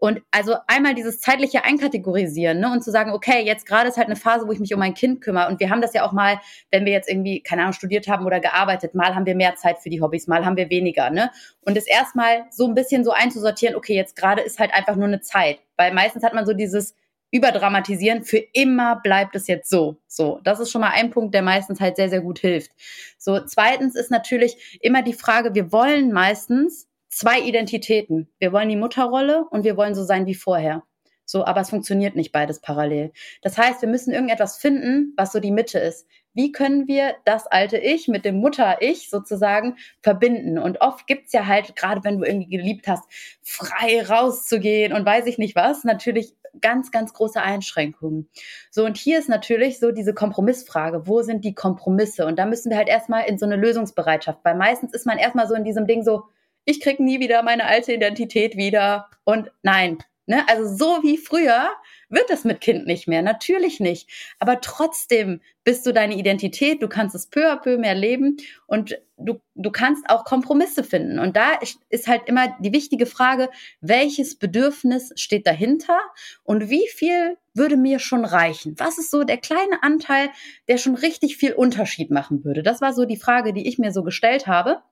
[0.02, 4.08] Und also einmal dieses zeitliche Einkategorisieren ne, und zu sagen, okay, jetzt gerade ist halt
[4.08, 5.46] eine Phase, wo ich mich um mein Kind kümmere.
[5.46, 6.40] Und wir haben das ja auch mal,
[6.72, 9.78] wenn wir jetzt irgendwie, keine Ahnung, studiert haben oder gearbeitet, mal haben wir mehr Zeit
[9.78, 11.10] für die Hobbys, mal haben wir weniger.
[11.10, 11.30] Ne?
[11.60, 15.06] Und es erstmal so ein bisschen so einzusortieren, okay, jetzt gerade ist halt einfach nur
[15.06, 15.60] eine Zeit.
[15.76, 16.96] Weil meistens hat man so dieses
[17.30, 19.98] überdramatisieren, für immer bleibt es jetzt so.
[20.08, 22.72] So, das ist schon mal ein Punkt, der meistens halt sehr, sehr gut hilft.
[23.18, 28.28] So, zweitens ist natürlich immer die Frage, wir wollen meistens zwei Identitäten.
[28.38, 30.82] Wir wollen die Mutterrolle und wir wollen so sein wie vorher.
[31.24, 33.12] So, aber es funktioniert nicht beides parallel.
[33.42, 36.06] Das heißt, wir müssen irgendetwas finden, was so die Mitte ist.
[36.34, 40.58] Wie können wir das alte Ich mit dem Mutter-Ich sozusagen verbinden?
[40.58, 43.04] Und oft gibt's ja halt, gerade wenn du irgendwie geliebt hast,
[43.42, 48.28] frei rauszugehen und weiß ich nicht was, natürlich ganz, ganz große Einschränkungen.
[48.70, 51.06] So, und hier ist natürlich so diese Kompromissfrage.
[51.06, 52.26] Wo sind die Kompromisse?
[52.26, 55.46] Und da müssen wir halt erstmal in so eine Lösungsbereitschaft, weil meistens ist man erstmal
[55.46, 56.24] so in diesem Ding so,
[56.64, 59.10] ich krieg nie wieder meine alte Identität wieder.
[59.24, 61.70] Und nein, ne, also so wie früher
[62.08, 64.08] wird das mit Kind nicht mehr, natürlich nicht.
[64.38, 68.98] Aber trotzdem bist du deine Identität, du kannst es peu à peu mehr leben und
[69.16, 71.18] du, du kannst auch Kompromisse finden.
[71.18, 71.52] Und da
[71.88, 73.48] ist halt immer die wichtige Frage,
[73.80, 75.98] welches Bedürfnis steht dahinter
[76.44, 78.74] und wie viel würde mir schon reichen?
[78.78, 80.30] Was ist so der kleine Anteil,
[80.68, 82.62] der schon richtig viel Unterschied machen würde?
[82.62, 84.82] Das war so die Frage, die ich mir so gestellt habe.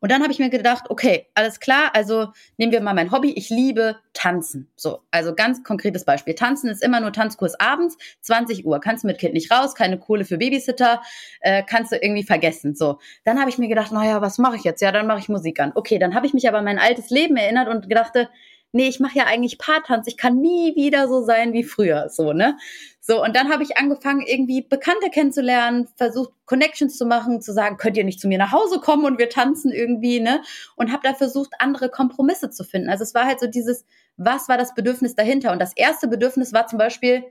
[0.00, 3.32] Und dann habe ich mir gedacht, okay, alles klar, also nehmen wir mal mein Hobby.
[3.32, 4.68] Ich liebe Tanzen.
[4.76, 6.34] So, also ganz konkretes Beispiel.
[6.34, 8.80] Tanzen ist immer nur Tanzkurs abends, 20 Uhr.
[8.80, 11.02] Kannst mit Kind nicht raus, keine Kohle für Babysitter,
[11.40, 12.74] äh, kannst du irgendwie vergessen.
[12.74, 14.80] So, dann habe ich mir gedacht, naja, was mache ich jetzt?
[14.80, 15.72] Ja, dann mache ich Musik an.
[15.74, 18.28] Okay, dann habe ich mich aber an mein altes Leben erinnert und gedachte,
[18.76, 22.32] nee, ich mache ja eigentlich Paartanz, ich kann nie wieder so sein wie früher, so,
[22.32, 22.56] ne?
[23.00, 27.76] So, und dann habe ich angefangen, irgendwie Bekannte kennenzulernen, versucht, Connections zu machen, zu sagen,
[27.76, 30.42] könnt ihr nicht zu mir nach Hause kommen und wir tanzen irgendwie, ne?
[30.76, 32.90] Und habe da versucht, andere Kompromisse zu finden.
[32.90, 33.84] Also es war halt so dieses,
[34.16, 35.52] was war das Bedürfnis dahinter?
[35.52, 37.24] Und das erste Bedürfnis war zum Beispiel,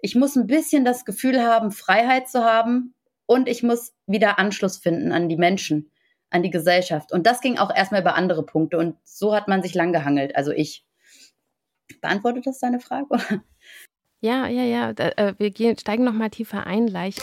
[0.00, 2.94] ich muss ein bisschen das Gefühl haben, Freiheit zu haben
[3.26, 5.91] und ich muss wieder Anschluss finden an die Menschen
[6.32, 7.12] an die Gesellschaft.
[7.12, 8.78] Und das ging auch erstmal über andere Punkte.
[8.78, 10.84] Und so hat man sich lang gehangelt, also ich.
[12.00, 13.08] Beantwortet das deine Frage?
[14.24, 14.92] Ja, ja, ja.
[14.92, 17.16] Da, äh, wir gehen, steigen noch mal tiefer ein gleich.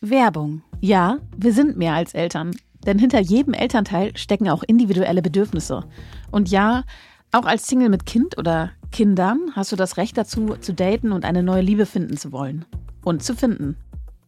[0.00, 0.62] Werbung.
[0.80, 2.54] Ja, wir sind mehr als Eltern.
[2.86, 5.82] Denn hinter jedem Elternteil stecken auch individuelle Bedürfnisse.
[6.30, 6.84] Und ja,
[7.32, 11.24] auch als Single mit Kind oder Kindern hast du das Recht dazu, zu daten und
[11.24, 12.64] eine neue Liebe finden zu wollen.
[13.04, 13.76] Und zu finden.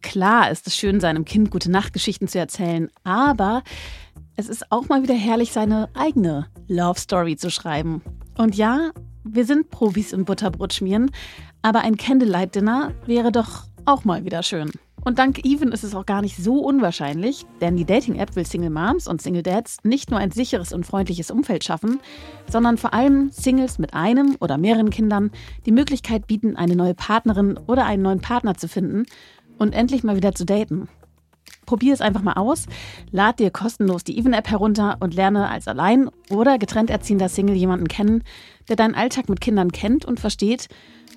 [0.01, 3.63] Klar ist es schön, seinem Kind gute Nachtgeschichten zu erzählen, aber
[4.35, 8.01] es ist auch mal wieder herrlich, seine eigene Love Story zu schreiben.
[8.37, 8.91] Und ja,
[9.23, 11.11] wir sind Profis im Butterbrot schmieren,
[11.61, 14.71] aber ein Candlelight Dinner wäre doch auch mal wieder schön.
[15.01, 18.69] Und dank Even ist es auch gar nicht so unwahrscheinlich, denn die Dating-App will Single
[18.69, 21.99] Moms und Single Dads nicht nur ein sicheres und freundliches Umfeld schaffen,
[22.49, 25.31] sondern vor allem Singles mit einem oder mehreren Kindern
[25.65, 29.05] die Möglichkeit bieten, eine neue Partnerin oder einen neuen Partner zu finden
[29.59, 30.87] und endlich mal wieder zu daten.
[31.65, 32.65] Probier es einfach mal aus,
[33.11, 37.87] lad dir kostenlos die Even-App herunter und lerne als allein oder getrennt erziehender Single jemanden
[37.87, 38.23] kennen,
[38.67, 40.67] der deinen Alltag mit Kindern kennt und versteht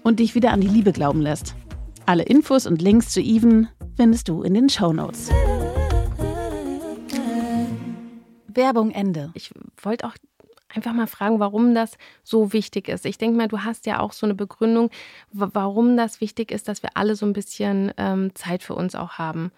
[0.02, 1.55] und dich wieder an die Liebe glauben lässt.
[2.05, 5.31] Alle Infos und Links zu Even findest du in den Show Notes.
[8.48, 9.31] Werbung Ende.
[9.35, 9.50] Ich
[9.81, 10.14] wollte auch
[10.74, 13.06] einfach mal fragen, warum das so wichtig ist.
[13.06, 14.90] Ich denke mal, du hast ja auch so eine Begründung,
[15.32, 19.12] warum das wichtig ist, dass wir alle so ein bisschen ähm, Zeit für uns auch
[19.12, 19.52] haben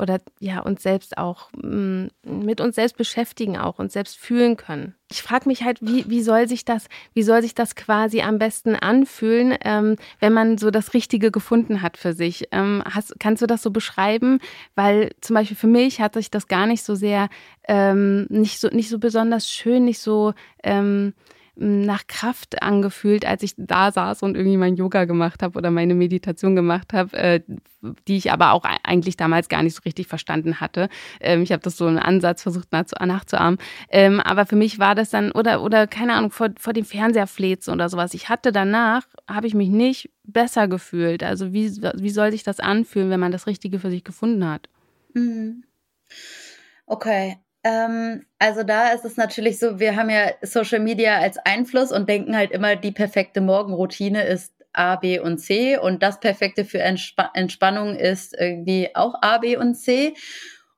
[0.00, 4.94] oder ja uns selbst auch mm, mit uns selbst beschäftigen auch und selbst fühlen können.
[5.10, 8.38] Ich frage mich halt, wie, wie soll sich das, wie soll sich das quasi am
[8.38, 12.48] besten anfühlen, ähm, wenn man so das Richtige gefunden hat für sich?
[12.52, 14.38] Ähm, hast, kannst du das so beschreiben?
[14.74, 17.28] Weil zum Beispiel für mich hat sich das gar nicht so sehr,
[17.68, 20.32] ähm, nicht so nicht so besonders schön, nicht so
[20.62, 21.12] ähm,
[21.60, 25.94] nach Kraft angefühlt, als ich da saß und irgendwie mein Yoga gemacht habe oder meine
[25.94, 27.40] Meditation gemacht habe, äh,
[28.08, 30.88] die ich aber auch eigentlich damals gar nicht so richtig verstanden hatte.
[31.20, 33.58] Ähm, ich habe das so einen Ansatz versucht nachzuahmen.
[33.90, 37.26] Ähm, aber für mich war das dann, oder, oder keine Ahnung, vor, vor dem Fernseher
[37.26, 38.14] flezen oder sowas.
[38.14, 41.22] Ich hatte danach, habe ich mich nicht besser gefühlt.
[41.22, 44.70] Also wie, wie soll sich das anfühlen, wenn man das Richtige für sich gefunden hat?
[45.12, 45.64] Mhm.
[46.86, 51.92] Okay, ähm, also da ist es natürlich so, wir haben ja Social Media als Einfluss
[51.92, 56.64] und denken halt immer, die perfekte Morgenroutine ist A, B und C und das Perfekte
[56.64, 60.14] für Entsp Entspannung ist irgendwie auch A, B und C.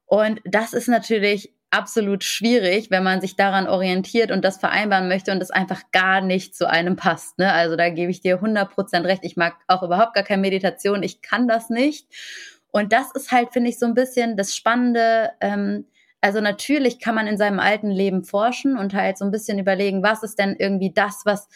[0.06, 5.32] Und das ist natürlich absolut schwierig, wenn man sich daran orientiert und das vereinbaren möchte
[5.32, 7.38] und das einfach gar nicht zu einem passt.
[7.38, 7.52] Ne?
[7.52, 9.24] Also da gebe ich dir 100% recht.
[9.24, 11.02] Ich mag auch überhaupt gar keine Meditation.
[11.02, 12.08] Ich kann das nicht.
[12.72, 15.30] Und das ist halt, finde ich, so ein bisschen das Spannende.
[15.40, 15.86] Ähm,
[16.22, 20.02] also natürlich kann man in seinem alten Leben forschen und halt so ein bisschen überlegen,
[20.02, 21.48] was ist denn irgendwie das, was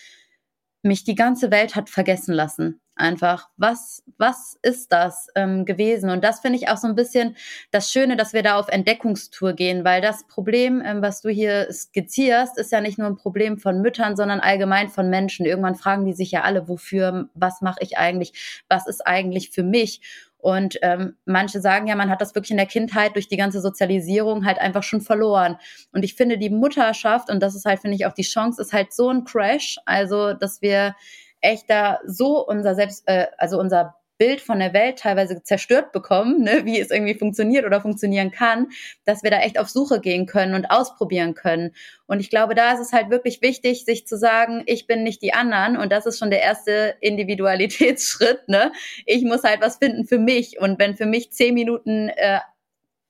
[0.83, 2.81] mich die ganze Welt hat vergessen lassen.
[2.99, 6.09] Einfach, was, was ist das ähm, gewesen?
[6.09, 7.37] Und das finde ich auch so ein bisschen
[7.71, 11.71] das Schöne, dass wir da auf Entdeckungstour gehen, weil das Problem, ähm, was du hier
[11.71, 15.45] skizzierst, ist ja nicht nur ein Problem von Müttern, sondern allgemein von Menschen.
[15.45, 19.63] Irgendwann fragen die sich ja alle, wofür, was mache ich eigentlich, was ist eigentlich für
[19.63, 20.01] mich?
[20.39, 23.61] Und ähm, manche sagen ja, man hat das wirklich in der Kindheit durch die ganze
[23.61, 25.57] Sozialisierung halt einfach schon verloren.
[25.93, 28.73] Und ich finde, die Mutterschaft, und das ist halt, finde ich, auch die Chance, ist
[28.73, 29.77] halt so ein Crash.
[29.87, 30.95] Also, dass wir
[31.41, 36.43] echt da so unser Selbst, äh, also unser Bild von der Welt teilweise zerstört bekommen,
[36.43, 38.69] ne, wie es irgendwie funktioniert oder funktionieren kann,
[39.05, 41.75] dass wir da echt auf Suche gehen können und ausprobieren können.
[42.07, 45.23] Und ich glaube, da ist es halt wirklich wichtig, sich zu sagen, ich bin nicht
[45.23, 45.77] die anderen.
[45.77, 48.49] Und das ist schon der erste Individualitätsschritt.
[48.49, 48.73] Ne?
[49.05, 50.61] Ich muss halt was finden für mich.
[50.61, 52.41] Und wenn für mich zehn Minuten äh,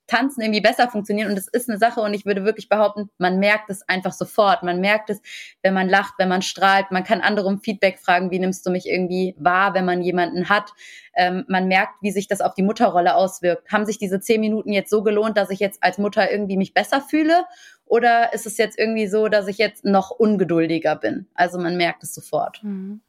[0.06, 1.28] Tanzen irgendwie besser funktionieren.
[1.30, 4.62] Und das ist eine Sache und ich würde wirklich behaupten, man merkt es einfach sofort.
[4.62, 5.20] Man merkt es,
[5.62, 6.90] wenn man lacht, wenn man strahlt.
[6.90, 10.48] Man kann andere um Feedback fragen, wie nimmst du mich irgendwie wahr, wenn man jemanden
[10.48, 10.72] hat.
[11.14, 13.72] Ähm, man merkt, wie sich das auf die Mutterrolle auswirkt.
[13.72, 16.74] Haben sich diese zehn Minuten jetzt so gelohnt, dass ich jetzt als Mutter irgendwie mich
[16.74, 17.44] besser fühle?
[17.84, 21.28] Oder ist es jetzt irgendwie so, dass ich jetzt noch ungeduldiger bin?
[21.34, 22.62] Also man merkt es sofort.
[22.62, 23.00] Mhm.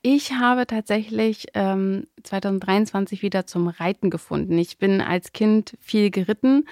[0.00, 4.58] Ich habe tatsächlich ähm, 2023 wieder zum Reiten gefunden.
[4.58, 6.66] Ich bin als Kind viel geritten,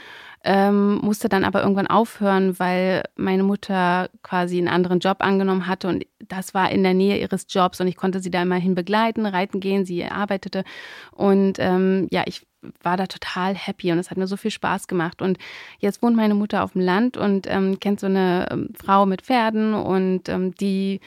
[0.45, 5.89] ähm, musste dann aber irgendwann aufhören, weil meine Mutter quasi einen anderen Job angenommen hatte
[5.89, 9.27] und das war in der Nähe ihres Jobs und ich konnte sie da immerhin begleiten,
[9.27, 10.65] reiten gehen, sie arbeitete
[11.11, 12.47] und ähm, ja, ich
[12.83, 15.21] war da total happy und es hat mir so viel Spaß gemacht.
[15.21, 15.39] Und
[15.81, 19.23] jetzt wohnt meine Mutter auf dem Land und ähm, kennt so eine ähm, Frau mit
[19.23, 21.01] Pferden und ähm, die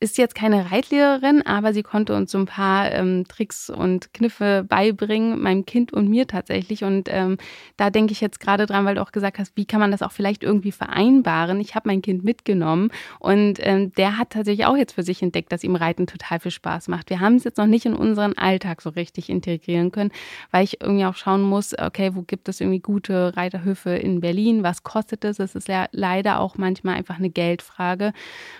[0.00, 4.64] ist jetzt keine Reitlehrerin, aber sie konnte uns so ein paar ähm, Tricks und Kniffe
[4.68, 6.84] beibringen, meinem Kind und mir tatsächlich.
[6.84, 7.38] Und ähm,
[7.76, 10.02] da denke ich jetzt gerade dran, weil du auch gesagt hast, wie kann man das
[10.02, 11.60] auch vielleicht irgendwie vereinbaren?
[11.60, 15.52] Ich habe mein Kind mitgenommen und ähm, der hat tatsächlich auch jetzt für sich entdeckt,
[15.52, 17.10] dass ihm Reiten total viel Spaß macht.
[17.10, 20.10] Wir haben es jetzt noch nicht in unseren Alltag so richtig integrieren können,
[20.50, 24.62] weil ich irgendwie auch schauen muss, okay, wo gibt es irgendwie gute Reiterhöfe in Berlin?
[24.62, 25.38] Was kostet es?
[25.38, 28.12] Es ist ja leider auch manchmal einfach eine Geldfrage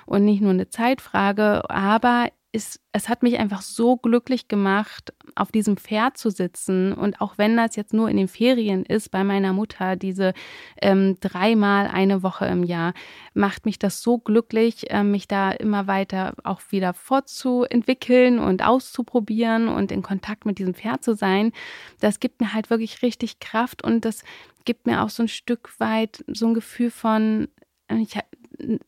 [0.07, 5.53] und nicht nur eine Zeitfrage, aber es, es hat mich einfach so glücklich gemacht, auf
[5.53, 6.95] diesem Pferd zu sitzen.
[6.95, 10.33] Und auch wenn das jetzt nur in den Ferien ist, bei meiner Mutter, diese
[10.81, 12.95] ähm, dreimal eine Woche im Jahr,
[13.35, 19.69] macht mich das so glücklich, äh, mich da immer weiter auch wieder fortzuentwickeln und auszuprobieren
[19.69, 21.53] und in Kontakt mit diesem Pferd zu sein.
[22.01, 24.25] Das gibt mir halt wirklich richtig Kraft und das
[24.65, 27.49] gibt mir auch so ein Stück weit so ein Gefühl von,
[27.91, 28.19] ich,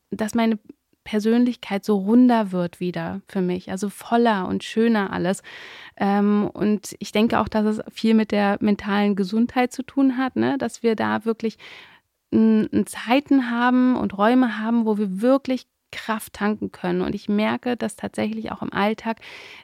[0.09, 0.57] dass meine
[1.03, 5.41] Persönlichkeit so runder wird wieder für mich, also voller und schöner alles.
[5.97, 10.35] Ähm, und ich denke auch, dass es viel mit der mentalen Gesundheit zu tun hat,
[10.35, 10.57] ne?
[10.57, 11.57] dass wir da wirklich
[12.85, 17.01] Zeiten haben und Räume haben, wo wir wirklich Kraft tanken können.
[17.01, 19.19] Und ich merke das tatsächlich auch im Alltag.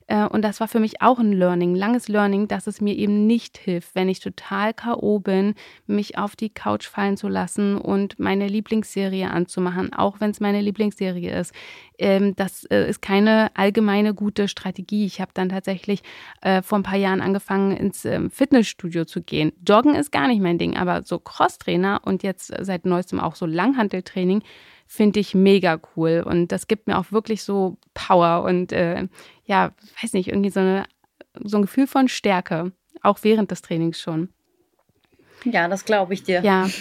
[0.07, 3.25] Äh, und das war für mich auch ein Learning, langes Learning, dass es mir eben
[3.27, 5.19] nicht hilft, wenn ich total K.O.
[5.19, 10.39] bin, mich auf die Couch fallen zu lassen und meine Lieblingsserie anzumachen, auch wenn es
[10.39, 11.53] meine Lieblingsserie ist.
[11.97, 15.05] Ähm, das äh, ist keine allgemeine gute Strategie.
[15.05, 16.03] Ich habe dann tatsächlich
[16.41, 19.51] äh, vor ein paar Jahren angefangen, ins ähm, Fitnessstudio zu gehen.
[19.67, 23.45] Joggen ist gar nicht mein Ding, aber so Crosstrainer und jetzt seit neuestem auch so
[23.45, 24.43] Langhanteltraining
[24.87, 26.23] finde ich mega cool.
[26.25, 29.07] Und das gibt mir auch wirklich so Power und äh,
[29.45, 29.71] ja,
[30.01, 30.85] weiß nicht, irgendwie so, eine,
[31.43, 32.71] so ein Gefühl von Stärke,
[33.01, 34.29] auch während des Trainings schon.
[35.43, 36.41] Ja, das glaube ich dir.
[36.41, 36.67] Ja.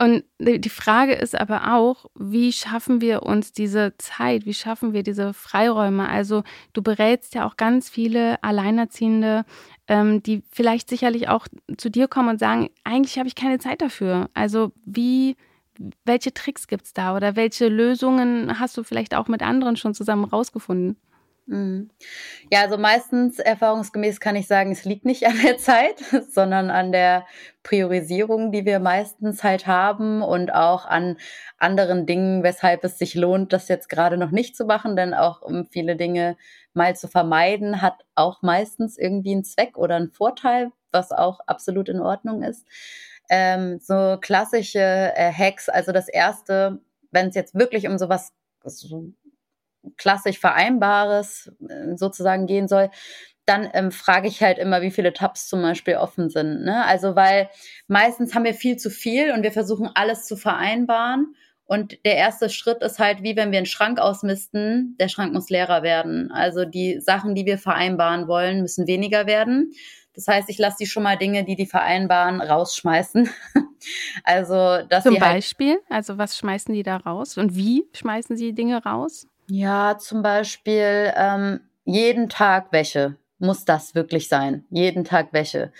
[0.00, 5.02] Und die Frage ist aber auch, wie schaffen wir uns diese Zeit, wie schaffen wir
[5.02, 6.08] diese Freiräume?
[6.08, 9.44] Also du berätst ja auch ganz viele Alleinerziehende,
[9.88, 13.82] ähm, die vielleicht sicherlich auch zu dir kommen und sagen, eigentlich habe ich keine Zeit
[13.82, 14.30] dafür.
[14.34, 15.36] Also wie
[16.04, 19.94] welche Tricks gibt es da oder welche Lösungen hast du vielleicht auch mit anderen schon
[19.94, 20.96] zusammen rausgefunden?
[21.48, 21.88] Mhm.
[22.52, 25.98] Ja, also meistens erfahrungsgemäß kann ich sagen, es liegt nicht an der Zeit,
[26.30, 27.24] sondern an der
[27.62, 31.16] Priorisierung, die wir meistens halt haben und auch an
[31.56, 35.40] anderen Dingen, weshalb es sich lohnt, das jetzt gerade noch nicht zu machen, denn auch
[35.40, 36.36] um viele Dinge
[36.74, 41.88] mal zu vermeiden, hat auch meistens irgendwie einen Zweck oder einen Vorteil, was auch absolut
[41.88, 42.66] in Ordnung ist
[43.28, 45.68] ähm, so klassische äh, Hacks.
[45.68, 48.32] Also das erste, wenn es jetzt wirklich um sowas
[48.64, 49.12] so
[49.96, 52.90] klassisch Vereinbares äh, sozusagen gehen soll,
[53.46, 56.64] dann ähm, frage ich halt immer, wie viele Tabs zum Beispiel offen sind.
[56.64, 56.84] Ne?
[56.84, 57.48] Also weil
[57.86, 61.34] meistens haben wir viel zu viel und wir versuchen alles zu vereinbaren.
[61.64, 65.50] Und der erste Schritt ist halt, wie wenn wir einen Schrank ausmisten, der Schrank muss
[65.50, 66.30] leerer werden.
[66.32, 69.72] Also die Sachen, die wir vereinbaren wollen, müssen weniger werden.
[70.18, 73.30] Das heißt, ich lasse die schon mal Dinge, die die vereinbaren, rausschmeißen.
[74.24, 75.78] also, dass Zum halt Beispiel?
[75.88, 77.38] Also, was schmeißen die da raus?
[77.38, 79.28] Und wie schmeißen sie Dinge raus?
[79.48, 83.16] Ja, zum Beispiel ähm, jeden Tag Wäsche.
[83.38, 84.64] Muss das wirklich sein?
[84.70, 85.72] Jeden Tag Wäsche.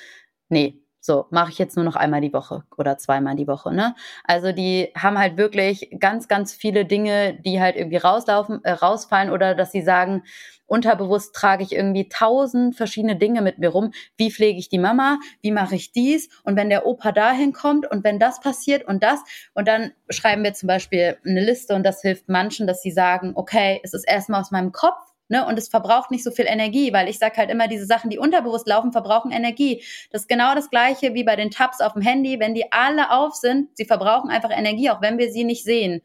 [0.49, 3.95] Nee, so, mache ich jetzt nur noch einmal die Woche oder zweimal die Woche, ne?
[4.25, 9.31] Also die haben halt wirklich ganz, ganz viele Dinge, die halt irgendwie rauslaufen, äh, rausfallen
[9.31, 10.23] oder dass sie sagen,
[10.67, 13.93] unterbewusst trage ich irgendwie tausend verschiedene Dinge mit mir rum.
[14.19, 15.19] Wie pflege ich die Mama?
[15.41, 16.29] Wie mache ich dies?
[16.45, 19.21] Und wenn der Opa dahin kommt und wenn das passiert und das
[19.55, 23.33] und dann schreiben wir zum Beispiel eine Liste und das hilft manchen, dass sie sagen,
[23.35, 24.99] okay, es ist erstmal aus meinem Kopf
[25.31, 28.09] Ne, und es verbraucht nicht so viel Energie, weil ich sage halt immer, diese Sachen,
[28.09, 29.85] die unterbewusst laufen, verbrauchen Energie.
[30.11, 32.41] Das ist genau das gleiche wie bei den Tabs auf dem Handy.
[32.41, 36.01] Wenn die alle auf sind, sie verbrauchen einfach Energie, auch wenn wir sie nicht sehen.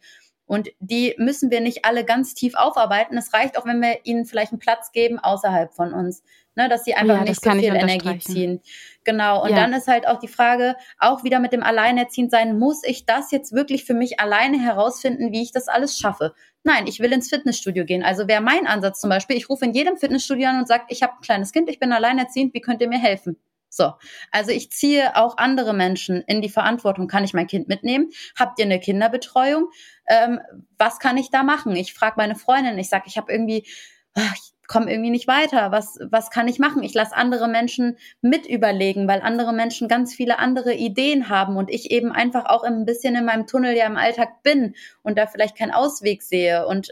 [0.46, 3.18] Und die müssen wir nicht alle ganz tief aufarbeiten.
[3.18, 6.22] Es reicht auch, wenn wir ihnen vielleicht einen Platz geben außerhalb von uns,
[6.56, 8.62] ne, dass sie einfach ja, nicht so viel Energie ziehen.
[9.06, 9.42] Genau.
[9.44, 9.56] Und ja.
[9.56, 13.32] dann ist halt auch die Frage, auch wieder mit dem Alleinerziehend sein, muss ich das
[13.32, 16.34] jetzt wirklich für mich alleine herausfinden, wie ich das alles schaffe?
[16.64, 18.04] Nein, ich will ins Fitnessstudio gehen.
[18.04, 21.04] Also wäre mein Ansatz zum Beispiel, ich rufe in jedem Fitnessstudio an und sage, ich
[21.04, 23.38] habe ein kleines Kind, ich bin alleinerziehend, wie könnt ihr mir helfen?
[23.70, 23.94] So,
[24.32, 27.08] also ich ziehe auch andere Menschen in die Verantwortung.
[27.08, 28.12] Kann ich mein Kind mitnehmen?
[28.38, 29.70] Habt ihr eine Kinderbetreuung?
[30.08, 30.40] Ähm,
[30.78, 31.76] was kann ich da machen?
[31.76, 33.66] Ich frage meine Freundin, ich sage, ich habe irgendwie,
[34.14, 34.36] ach,
[34.74, 35.72] komme irgendwie nicht weiter.
[35.72, 36.82] Was, was kann ich machen?
[36.82, 41.70] Ich lasse andere Menschen mit überlegen, weil andere Menschen ganz viele andere Ideen haben und
[41.70, 45.28] ich eben einfach auch ein bisschen in meinem Tunnel ja im Alltag bin und da
[45.28, 46.66] vielleicht keinen Ausweg sehe.
[46.66, 46.92] Und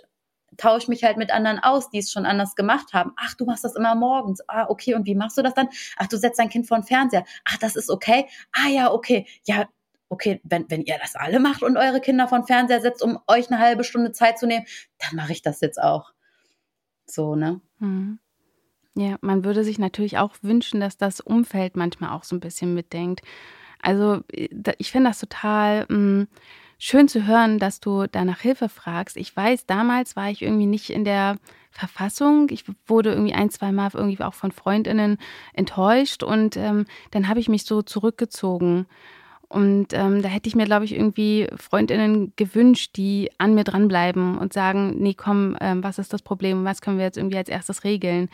[0.58, 3.14] tausche mich halt mit anderen aus, die es schon anders gemacht haben.
[3.18, 4.48] Ach, du machst das immer morgens.
[4.48, 4.94] Ah, okay.
[4.94, 5.70] Und wie machst du das dann?
[5.98, 7.26] Ach, du setzt dein Kind vor den Fernseher.
[7.46, 8.28] Ach, das ist okay.
[8.52, 9.26] Ah, ja, okay.
[9.46, 9.68] Ja,
[10.10, 13.50] okay, wenn, wenn ihr das alle macht und eure Kinder von Fernseher setzt, um euch
[13.50, 14.68] eine halbe Stunde Zeit zu nehmen,
[15.00, 16.14] dann mache ich das jetzt auch.
[17.14, 17.62] So, ne?
[17.80, 18.20] Mhm.
[18.96, 22.74] Ja, man würde sich natürlich auch wünschen, dass das Umfeld manchmal auch so ein bisschen
[22.74, 23.22] mitdenkt.
[23.82, 26.28] Also äh, ich finde das total mh, hm,
[26.78, 29.16] schön zu hören, dass du da nach Hilfe fragst.
[29.16, 31.38] Ich weiß, damals war ich irgendwie nicht in der
[31.70, 32.50] Verfassung.
[32.50, 35.18] Ich wurde irgendwie ein, zwei Mal irgendwie auch von Freundinnen
[35.54, 38.88] enttäuscht und ähm, dann habe ich mich so zurückgezogen.
[39.52, 44.38] Und ähm, da hätte ich mir, glaube ich, irgendwie Freundinnen gewünscht, die an mir dranbleiben
[44.38, 46.64] und sagen, nee, komm, ähm, was ist das Problem?
[46.64, 48.30] Was können wir jetzt irgendwie als erstes regeln?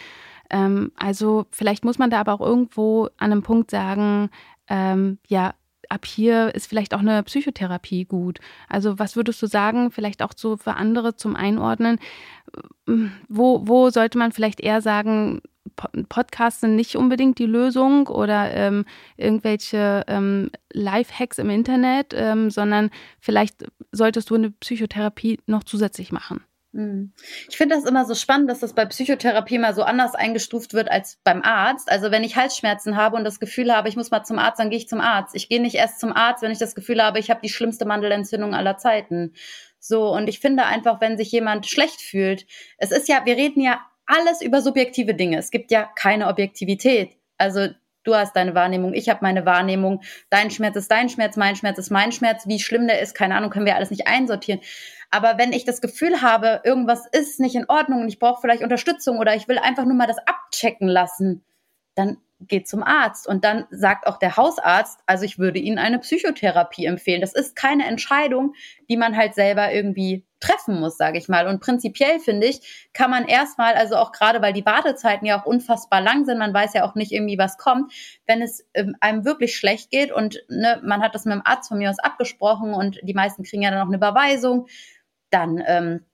[0.52, 4.30] Ähm, also vielleicht muss man da aber auch irgendwo an einem Punkt sagen,
[4.68, 5.56] ähm, ja,
[5.90, 8.38] ab hier ist vielleicht auch eine Psychotherapie gut.
[8.70, 11.98] Also was würdest du sagen, vielleicht auch so für andere zum Einordnen?
[13.28, 15.42] Wo, wo sollte man vielleicht eher sagen,
[16.10, 18.86] Podcasts sind nicht unbedingt die Lösung oder ähm,
[19.18, 22.90] irgendwelche ähm, Life-Hacks im Internet, ähm, sondern
[23.20, 26.44] vielleicht solltest du eine Psychotherapie noch zusätzlich machen.
[26.74, 27.12] Hm.
[27.50, 30.92] Ich finde das immer so spannend, dass das bei Psychotherapie mal so anders eingestuft wird
[30.92, 31.90] als beim Arzt.
[31.90, 34.70] Also wenn ich Halsschmerzen habe und das Gefühl habe, ich muss mal zum Arzt, dann
[34.70, 35.36] gehe ich zum Arzt.
[35.36, 37.86] Ich gehe nicht erst zum Arzt, wenn ich das Gefühl habe, ich habe die schlimmste
[37.86, 39.34] Mandelentzündung aller Zeiten.
[39.80, 42.46] So, und ich finde einfach, wenn sich jemand schlecht fühlt,
[42.78, 45.38] es ist ja, wir reden ja alles über subjektive Dinge.
[45.38, 47.16] Es gibt ja keine Objektivität.
[47.38, 47.68] Also
[48.04, 51.78] du hast deine Wahrnehmung, ich habe meine Wahrnehmung, dein Schmerz ist dein Schmerz, mein Schmerz
[51.78, 52.48] ist mein Schmerz.
[52.48, 54.62] Wie schlimm der ist, keine Ahnung, können wir alles nicht einsortieren.
[55.12, 58.64] Aber wenn ich das Gefühl habe, irgendwas ist nicht in Ordnung und ich brauche vielleicht
[58.64, 61.46] Unterstützung oder ich will einfach nur mal das abchecken lassen,
[61.96, 63.28] dann geht zum Arzt.
[63.28, 67.22] Und dann sagt auch der Hausarzt, also ich würde Ihnen eine Psychotherapie empfehlen.
[67.22, 68.54] Das ist keine Entscheidung,
[68.90, 71.48] die man halt selber irgendwie treffen muss, sage ich mal.
[71.48, 75.46] Und prinzipiell finde ich, kann man erstmal, also auch gerade weil die Wartezeiten ja auch
[75.46, 77.92] unfassbar lang sind, man weiß ja auch nicht irgendwie, was kommt,
[78.28, 81.70] wenn es ähm, einem wirklich schlecht geht und ne, man hat das mit dem Arzt
[81.70, 84.68] von mir aus abgesprochen und die meisten kriegen ja dann auch eine Überweisung,
[85.32, 86.06] dann ähm,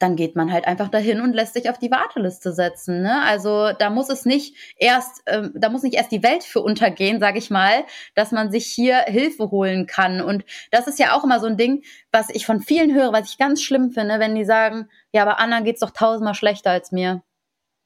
[0.00, 3.02] dann geht man halt einfach dahin und lässt sich auf die Warteliste setzen.
[3.02, 3.22] Ne?
[3.22, 7.20] Also da muss es nicht erst, ähm, da muss nicht erst die Welt für untergehen,
[7.20, 7.84] sage ich mal,
[8.14, 10.22] dass man sich hier Hilfe holen kann.
[10.22, 13.30] Und das ist ja auch immer so ein Ding, was ich von vielen höre, was
[13.30, 16.92] ich ganz schlimm finde, wenn die sagen, ja, aber Anna geht's doch tausendmal schlechter als
[16.92, 17.22] mir.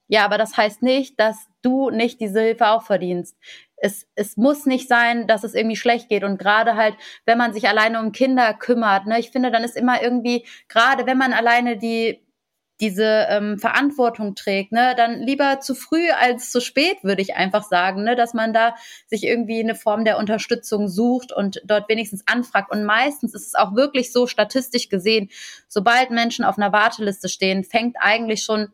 [0.06, 3.36] Ja, aber das heißt nicht, dass du nicht diese Hilfe auch verdienst
[3.84, 6.24] es, es muss nicht sein, dass es irgendwie schlecht geht.
[6.24, 6.94] Und gerade halt,
[7.26, 11.06] wenn man sich alleine um Kinder kümmert, ne, ich finde, dann ist immer irgendwie, gerade
[11.06, 12.20] wenn man alleine die
[12.80, 17.62] diese ähm, Verantwortung trägt, ne, dann lieber zu früh als zu spät, würde ich einfach
[17.62, 18.74] sagen, ne, dass man da
[19.06, 22.72] sich irgendwie eine Form der Unterstützung sucht und dort wenigstens anfragt.
[22.72, 25.30] Und meistens ist es auch wirklich so statistisch gesehen,
[25.68, 28.72] sobald Menschen auf einer Warteliste stehen, fängt eigentlich schon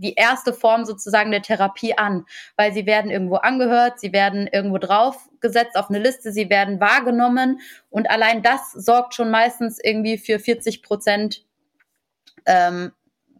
[0.00, 2.24] die erste Form sozusagen der Therapie an,
[2.56, 7.60] weil sie werden irgendwo angehört, sie werden irgendwo draufgesetzt auf eine Liste, sie werden wahrgenommen
[7.90, 11.44] und allein das sorgt schon meistens irgendwie für 40 Prozent
[12.46, 12.92] ähm,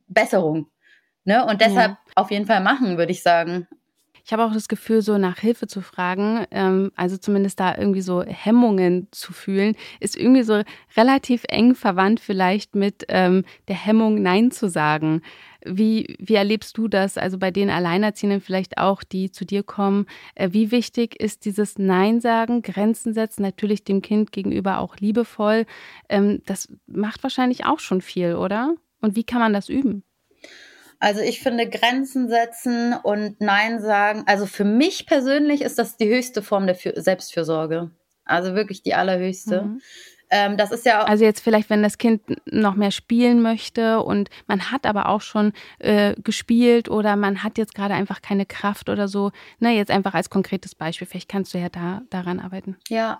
[0.06, 0.70] Besserung.
[1.24, 1.44] Ne?
[1.46, 1.98] Und deshalb ja.
[2.16, 3.68] auf jeden Fall machen, würde ich sagen.
[4.30, 8.00] Ich habe auch das Gefühl, so nach Hilfe zu fragen, ähm, also zumindest da irgendwie
[8.00, 10.62] so Hemmungen zu fühlen, ist irgendwie so
[10.96, 15.22] relativ eng verwandt vielleicht mit ähm, der Hemmung, Nein zu sagen.
[15.64, 17.18] Wie, wie erlebst du das?
[17.18, 20.06] Also bei den Alleinerziehenden vielleicht auch, die zu dir kommen.
[20.36, 25.66] Äh, wie wichtig ist dieses Nein sagen, Grenzen setzen, natürlich dem Kind gegenüber auch liebevoll?
[26.08, 28.76] Ähm, das macht wahrscheinlich auch schon viel, oder?
[29.00, 30.04] Und wie kann man das üben?
[31.00, 36.08] Also ich finde Grenzen setzen und Nein sagen, also für mich persönlich ist das die
[36.08, 37.90] höchste Form der Selbstfürsorge.
[38.26, 39.62] Also wirklich die allerhöchste.
[39.62, 39.80] Mhm.
[40.28, 44.28] Ähm, das ist ja also jetzt vielleicht, wenn das Kind noch mehr spielen möchte und
[44.46, 48.90] man hat aber auch schon äh, gespielt oder man hat jetzt gerade einfach keine Kraft
[48.90, 49.32] oder so.
[49.58, 51.08] Ne, jetzt einfach als konkretes Beispiel.
[51.08, 52.76] Vielleicht kannst du ja da daran arbeiten.
[52.88, 53.18] Ja.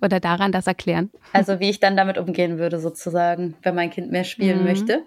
[0.00, 1.10] Oder daran das erklären.
[1.32, 4.64] Also wie ich dann damit umgehen würde sozusagen, wenn mein Kind mehr spielen mhm.
[4.64, 5.02] möchte.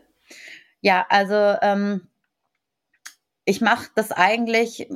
[0.86, 1.34] Ja, also
[1.64, 2.08] ähm,
[3.44, 4.88] ich mache das eigentlich,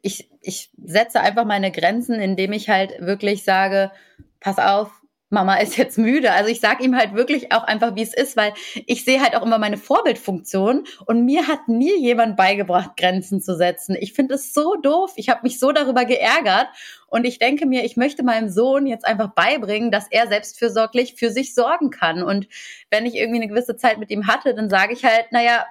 [0.00, 3.90] ich, ich setze einfach meine Grenzen, indem ich halt wirklich sage,
[4.38, 5.01] pass auf,
[5.32, 6.32] Mama ist jetzt müde.
[6.32, 8.52] Also ich sage ihm halt wirklich auch einfach, wie es ist, weil
[8.86, 13.56] ich sehe halt auch immer meine Vorbildfunktion und mir hat nie jemand beigebracht, Grenzen zu
[13.56, 13.96] setzen.
[13.98, 15.12] Ich finde es so doof.
[15.16, 16.68] Ich habe mich so darüber geärgert
[17.08, 21.30] und ich denke mir, ich möchte meinem Sohn jetzt einfach beibringen, dass er selbstfürsorglich für
[21.30, 22.22] sich sorgen kann.
[22.22, 22.46] Und
[22.90, 25.64] wenn ich irgendwie eine gewisse Zeit mit ihm hatte, dann sage ich halt, naja,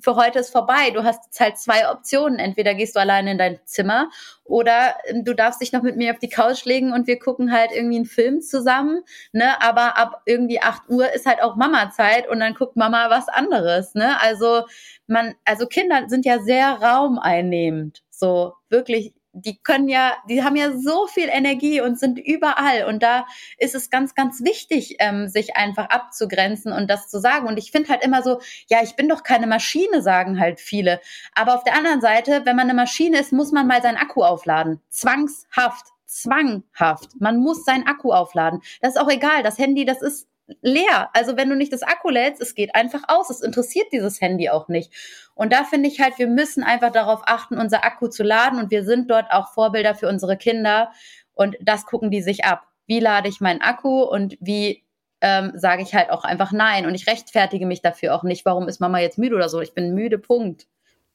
[0.00, 0.90] für heute ist vorbei.
[0.90, 2.38] Du hast halt zwei Optionen.
[2.38, 4.10] Entweder gehst du alleine in dein Zimmer
[4.44, 7.52] oder ähm, du darfst dich noch mit mir auf die Couch legen und wir gucken
[7.52, 9.02] halt irgendwie einen Film zusammen.
[9.32, 9.60] Ne?
[9.60, 13.94] Aber ab irgendwie acht Uhr ist halt auch Mama-Zeit und dann guckt Mama was anderes.
[13.94, 14.20] Ne?
[14.20, 14.64] Also
[15.06, 18.02] man, also Kinder sind ja sehr raumeinnehmend.
[18.10, 22.86] So wirklich die können ja, die haben ja so viel Energie und sind überall.
[22.86, 23.26] Und da
[23.58, 27.46] ist es ganz, ganz wichtig, ähm, sich einfach abzugrenzen und das zu sagen.
[27.46, 31.00] Und ich finde halt immer so, ja, ich bin doch keine Maschine, sagen halt viele.
[31.34, 34.22] Aber auf der anderen Seite, wenn man eine Maschine ist, muss man mal seinen Akku
[34.22, 34.80] aufladen.
[34.88, 37.20] Zwangshaft zwanghaft.
[37.20, 38.62] Man muss seinen Akku aufladen.
[38.80, 39.42] Das ist auch egal.
[39.42, 40.28] Das Handy, das ist
[40.60, 41.10] leer.
[41.12, 43.30] Also wenn du nicht das Akku lädst, es geht einfach aus.
[43.30, 44.92] Es interessiert dieses Handy auch nicht.
[45.34, 48.58] Und da finde ich halt, wir müssen einfach darauf achten, unser Akku zu laden.
[48.58, 50.92] Und wir sind dort auch Vorbilder für unsere Kinder.
[51.34, 52.66] Und das gucken die sich ab.
[52.86, 54.84] Wie lade ich meinen Akku und wie
[55.20, 56.86] ähm, sage ich halt auch einfach nein.
[56.86, 58.44] Und ich rechtfertige mich dafür auch nicht.
[58.44, 59.60] Warum ist Mama jetzt müde oder so?
[59.60, 60.66] Ich bin müde, Punkt.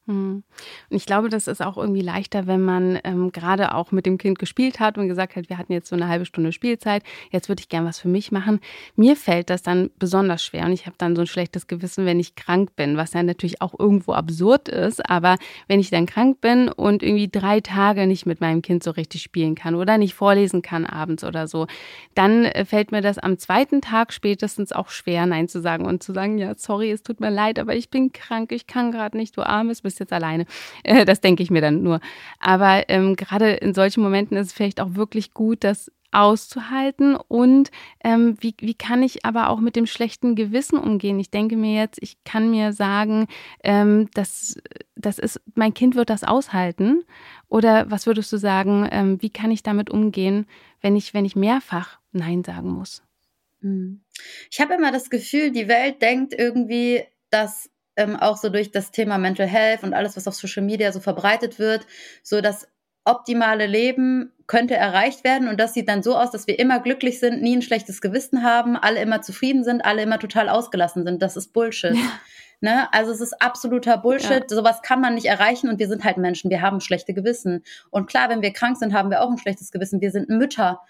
[0.08, 0.42] Hm.
[0.90, 4.18] Und ich glaube, das ist auch irgendwie leichter, wenn man ähm, gerade auch mit dem
[4.18, 7.48] Kind gespielt hat und gesagt hat, wir hatten jetzt so eine halbe Stunde Spielzeit, jetzt
[7.48, 8.58] würde ich gern was für mich machen.
[8.96, 12.18] Mir fällt das dann besonders schwer und ich habe dann so ein schlechtes Gewissen, wenn
[12.18, 15.08] ich krank bin, was ja natürlich auch irgendwo absurd ist.
[15.08, 15.36] Aber
[15.68, 19.22] wenn ich dann krank bin und irgendwie drei Tage nicht mit meinem Kind so richtig
[19.22, 21.68] spielen kann oder nicht vorlesen kann abends oder so,
[22.16, 26.02] dann äh, fällt mir das am zweiten Tag spätestens auch schwer, Nein zu sagen und
[26.02, 29.16] zu sagen, ja, sorry, es tut mir leid, aber ich bin krank, ich kann gerade
[29.16, 30.46] nicht, du armes bist jetzt alleine.
[30.84, 32.00] Äh, das denke ich mir dann nur.
[32.40, 37.70] Aber ähm, gerade in solchen Momenten ist es vielleicht auch wirklich gut, das auszuhalten und
[38.04, 41.18] ähm, wie, wie kann ich aber auch mit dem schlechten Gewissen umgehen?
[41.18, 43.26] Ich denke mir jetzt, ich kann mir sagen,
[43.64, 44.56] ähm, das,
[44.94, 47.02] das ist, mein Kind wird das aushalten.
[47.48, 50.46] Oder was würdest du sagen, ähm, wie kann ich damit umgehen,
[50.82, 53.02] wenn ich, wenn ich mehrfach Nein sagen muss?
[53.62, 54.02] Hm.
[54.50, 58.90] Ich habe immer das Gefühl, die Welt denkt irgendwie, dass ähm, auch so durch das
[58.90, 61.86] Thema Mental Health und alles, was auf Social Media so verbreitet wird,
[62.22, 62.68] so das
[63.04, 67.18] optimale Leben könnte erreicht werden und das sieht dann so aus, dass wir immer glücklich
[67.18, 71.20] sind, nie ein schlechtes Gewissen haben, alle immer zufrieden sind, alle immer total ausgelassen sind.
[71.20, 71.94] Das ist Bullshit.
[71.94, 72.20] Ja.
[72.64, 72.86] Ne?
[72.92, 74.48] Also es ist absoluter Bullshit.
[74.48, 74.56] Ja.
[74.56, 76.48] Sowas kann man nicht erreichen und wir sind halt Menschen.
[76.48, 77.64] Wir haben schlechte Gewissen.
[77.90, 80.00] Und klar, wenn wir krank sind, haben wir auch ein schlechtes Gewissen.
[80.00, 80.80] Wir sind Mütter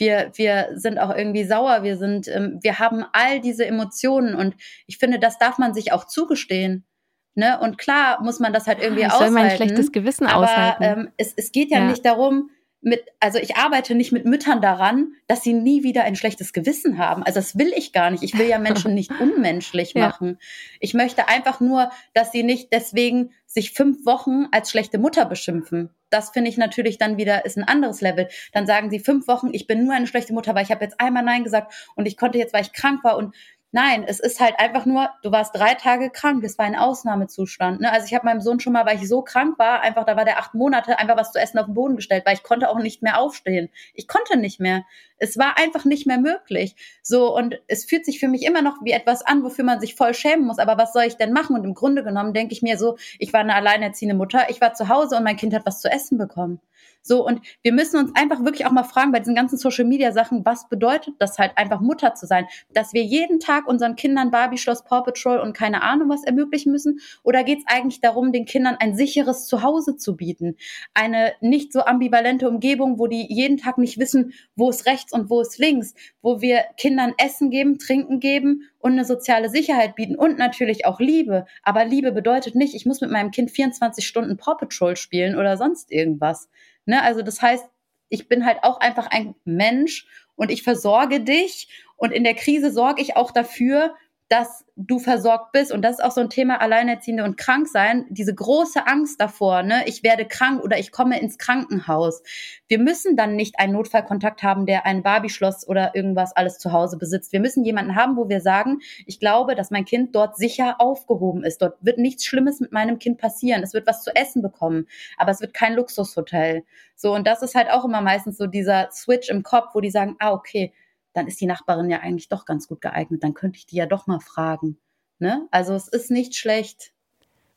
[0.00, 4.54] wir, wir sind auch irgendwie sauer, wir sind, ähm, wir haben all diese Emotionen und
[4.86, 6.86] ich finde, das darf man sich auch zugestehen.
[7.34, 7.60] Ne?
[7.60, 9.32] Und klar muss man das halt irgendwie ich aushalten.
[9.32, 10.82] Soll mein schlechtes Gewissen aber, aushalten.
[10.82, 12.50] Ähm, es, es geht ja, ja nicht darum,
[12.82, 16.98] mit, also ich arbeite nicht mit Müttern daran, dass sie nie wieder ein schlechtes Gewissen
[16.98, 17.22] haben.
[17.22, 18.22] Also das will ich gar nicht.
[18.22, 20.38] Ich will ja Menschen nicht unmenschlich machen.
[20.40, 20.46] Ja.
[20.80, 25.90] Ich möchte einfach nur, dass sie nicht deswegen sich fünf Wochen als schlechte Mutter beschimpfen.
[26.08, 28.28] Das finde ich natürlich dann wieder ist ein anderes Level.
[28.52, 31.00] Dann sagen sie fünf Wochen, ich bin nur eine schlechte Mutter, weil ich habe jetzt
[31.00, 33.34] einmal Nein gesagt und ich konnte jetzt, weil ich krank war und
[33.72, 37.80] Nein, es ist halt einfach nur, du warst drei Tage krank, es war ein Ausnahmezustand.
[37.80, 37.92] Ne?
[37.92, 40.24] Also ich habe meinem Sohn schon mal, weil ich so krank war, einfach, da war
[40.24, 42.80] der acht Monate, einfach was zu essen auf den Boden gestellt, weil ich konnte auch
[42.80, 43.70] nicht mehr aufstehen.
[43.94, 44.84] Ich konnte nicht mehr.
[45.18, 46.74] Es war einfach nicht mehr möglich.
[47.02, 49.94] So, und es fühlt sich für mich immer noch wie etwas an, wofür man sich
[49.94, 50.58] voll schämen muss.
[50.58, 51.54] Aber was soll ich denn machen?
[51.54, 54.74] Und im Grunde genommen denke ich mir so, ich war eine alleinerziehende Mutter, ich war
[54.74, 56.60] zu Hause und mein Kind hat was zu essen bekommen.
[57.02, 60.12] So, und wir müssen uns einfach wirklich auch mal fragen bei diesen ganzen Social Media
[60.12, 62.46] Sachen, was bedeutet das halt einfach Mutter zu sein?
[62.72, 66.72] Dass wir jeden Tag unseren Kindern Barbie Schloss Paw Patrol und keine Ahnung was ermöglichen
[66.72, 67.00] müssen?
[67.22, 70.56] Oder geht es eigentlich darum, den Kindern ein sicheres Zuhause zu bieten?
[70.94, 75.30] Eine nicht so ambivalente Umgebung, wo die jeden Tag nicht wissen, wo ist rechts und
[75.30, 80.16] wo ist links, wo wir Kindern Essen geben, Trinken geben und eine soziale Sicherheit bieten
[80.16, 81.46] und natürlich auch Liebe.
[81.62, 85.56] Aber Liebe bedeutet nicht, ich muss mit meinem Kind 24 Stunden Paw Patrol spielen oder
[85.56, 86.48] sonst irgendwas.
[86.90, 87.02] Ne?
[87.02, 87.64] Also das heißt,
[88.10, 92.72] ich bin halt auch einfach ein Mensch und ich versorge dich und in der Krise
[92.72, 93.94] sorge ich auch dafür,
[94.30, 95.72] dass du versorgt bist.
[95.72, 98.06] Und das ist auch so ein Thema Alleinerziehende und krank sein.
[98.10, 102.22] Diese große Angst davor, ne, ich werde krank oder ich komme ins Krankenhaus.
[102.68, 106.96] Wir müssen dann nicht einen Notfallkontakt haben, der ein Barbie-Schloss oder irgendwas alles zu Hause
[106.96, 107.32] besitzt.
[107.32, 111.42] Wir müssen jemanden haben, wo wir sagen, ich glaube, dass mein Kind dort sicher aufgehoben
[111.42, 111.60] ist.
[111.60, 113.64] Dort wird nichts Schlimmes mit meinem Kind passieren.
[113.64, 114.86] Es wird was zu essen bekommen,
[115.18, 116.62] aber es wird kein Luxushotel.
[116.94, 119.90] So, und das ist halt auch immer meistens so dieser Switch im Kopf, wo die
[119.90, 120.72] sagen, ah, okay,
[121.12, 123.22] dann ist die Nachbarin ja eigentlich doch ganz gut geeignet.
[123.22, 124.80] Dann könnte ich die ja doch mal fragen.
[125.18, 125.46] Ne?
[125.50, 126.92] Also es ist nicht schlecht.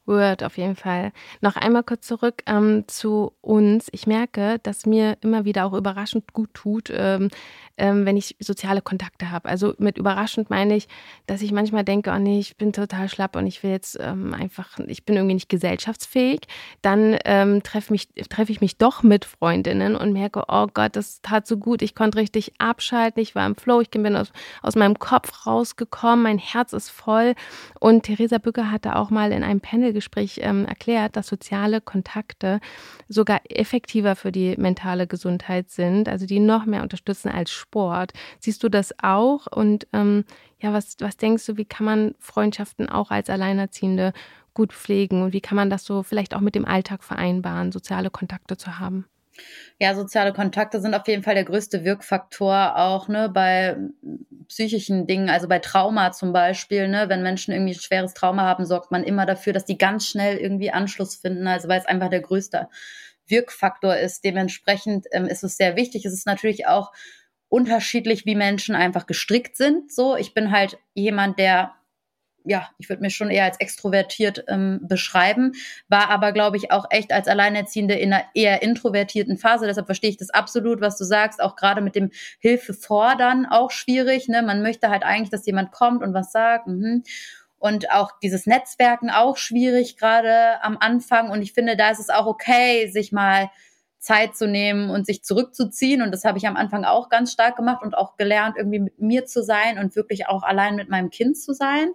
[0.05, 1.11] Word, auf jeden Fall.
[1.41, 3.87] Noch einmal kurz zurück ähm, zu uns.
[3.91, 7.29] Ich merke, dass mir immer wieder auch überraschend gut tut, ähm,
[7.77, 9.49] ähm, wenn ich soziale Kontakte habe.
[9.49, 10.87] Also mit überraschend meine ich,
[11.25, 14.33] dass ich manchmal denke, oh nee, ich bin total schlapp und ich will jetzt ähm,
[14.33, 16.41] einfach, ich bin irgendwie nicht gesellschaftsfähig.
[16.81, 17.95] Dann ähm, treffe
[18.29, 21.81] treff ich mich doch mit Freundinnen und merke, oh Gott, das tat so gut.
[21.81, 24.31] Ich konnte richtig abschalten, ich war im Flow, ich bin aus,
[24.61, 27.35] aus meinem Kopf rausgekommen, mein Herz ist voll.
[27.79, 29.61] Und Theresa Bücker hatte auch mal in einem
[29.93, 32.59] Panelgespräch ähm, erklärt, dass soziale Kontakte
[33.07, 38.13] sogar effektiver für die mentale Gesundheit sind, also die noch mehr unterstützen als Sport.
[38.39, 39.47] Siehst du das auch?
[39.47, 40.25] Und ähm,
[40.59, 44.13] ja, was, was denkst du, wie kann man Freundschaften auch als Alleinerziehende
[44.53, 48.09] gut pflegen und wie kann man das so vielleicht auch mit dem Alltag vereinbaren, soziale
[48.09, 49.05] Kontakte zu haben?
[49.79, 53.77] Ja, soziale Kontakte sind auf jeden Fall der größte Wirkfaktor auch ne, bei
[54.47, 56.87] psychischen Dingen, also bei Trauma zum Beispiel.
[56.87, 60.07] Ne, wenn Menschen irgendwie ein schweres Trauma haben, sorgt man immer dafür, dass die ganz
[60.07, 61.47] schnell irgendwie Anschluss finden.
[61.47, 62.69] Also weil es einfach der größte
[63.27, 64.23] Wirkfaktor ist.
[64.23, 66.05] Dementsprechend ähm, ist es sehr wichtig.
[66.05, 66.91] Es ist natürlich auch
[67.49, 69.91] unterschiedlich, wie Menschen einfach gestrickt sind.
[69.91, 71.73] So, ich bin halt jemand, der
[72.45, 75.53] ja, ich würde mich schon eher als extrovertiert ähm, beschreiben,
[75.87, 79.65] war aber, glaube ich, auch echt als Alleinerziehende in einer eher introvertierten Phase.
[79.65, 83.71] Deshalb verstehe ich das absolut, was du sagst, auch gerade mit dem Hilfe fordern auch
[83.71, 84.27] schwierig.
[84.27, 84.41] Ne?
[84.41, 86.67] Man möchte halt eigentlich, dass jemand kommt und was sagt.
[86.67, 87.03] Mhm.
[87.57, 91.29] Und auch dieses Netzwerken auch schwierig, gerade am Anfang.
[91.31, 93.49] Und ich finde, da ist es auch okay, sich mal
[94.03, 96.01] Zeit zu nehmen und sich zurückzuziehen.
[96.01, 98.99] Und das habe ich am Anfang auch ganz stark gemacht und auch gelernt, irgendwie mit
[98.99, 101.93] mir zu sein und wirklich auch allein mit meinem Kind zu sein.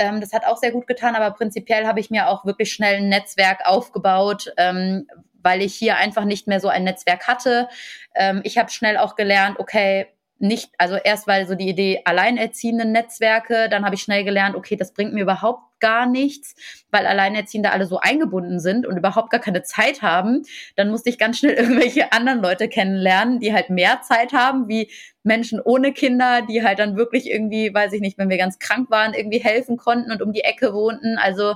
[0.00, 2.96] Ähm, das hat auch sehr gut getan, aber prinzipiell habe ich mir auch wirklich schnell
[2.96, 5.06] ein Netzwerk aufgebaut, ähm,
[5.42, 7.68] weil ich hier einfach nicht mehr so ein Netzwerk hatte.
[8.14, 10.06] Ähm, ich habe schnell auch gelernt, okay,
[10.38, 14.74] nicht, also erst weil so die Idee alleinerziehenden Netzwerke, dann habe ich schnell gelernt, okay,
[14.74, 16.54] das bringt mir überhaupt gar nichts,
[16.90, 20.42] weil Alleinerziehende alle so eingebunden sind und überhaupt gar keine Zeit haben.
[20.76, 24.90] Dann musste ich ganz schnell irgendwelche anderen Leute kennenlernen, die halt mehr Zeit haben, wie
[25.22, 28.90] Menschen ohne Kinder, die halt dann wirklich irgendwie, weiß ich nicht, wenn wir ganz krank
[28.90, 31.18] waren, irgendwie helfen konnten und um die Ecke wohnten.
[31.18, 31.54] Also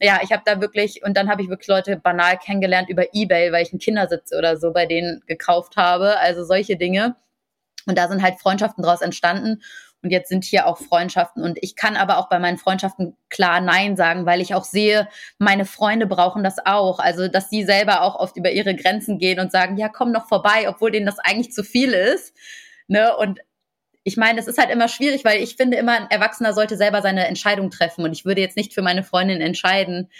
[0.00, 3.52] ja, ich habe da wirklich, und dann habe ich wirklich Leute banal kennengelernt über Ebay,
[3.52, 6.18] weil ich einen Kindersitz oder so bei denen gekauft habe.
[6.18, 7.14] Also solche Dinge.
[7.86, 9.62] Und da sind halt Freundschaften draus entstanden.
[10.02, 11.44] Und jetzt sind hier auch Freundschaften.
[11.44, 15.08] Und ich kann aber auch bei meinen Freundschaften klar Nein sagen, weil ich auch sehe,
[15.38, 16.98] meine Freunde brauchen das auch.
[16.98, 20.26] Also, dass sie selber auch oft über ihre Grenzen gehen und sagen, ja, komm noch
[20.26, 22.34] vorbei, obwohl denen das eigentlich zu viel ist.
[22.88, 23.16] Ne?
[23.16, 23.40] Und
[24.04, 27.02] ich meine, es ist halt immer schwierig, weil ich finde immer, ein Erwachsener sollte selber
[27.02, 28.04] seine Entscheidung treffen.
[28.04, 30.10] Und ich würde jetzt nicht für meine Freundin entscheiden.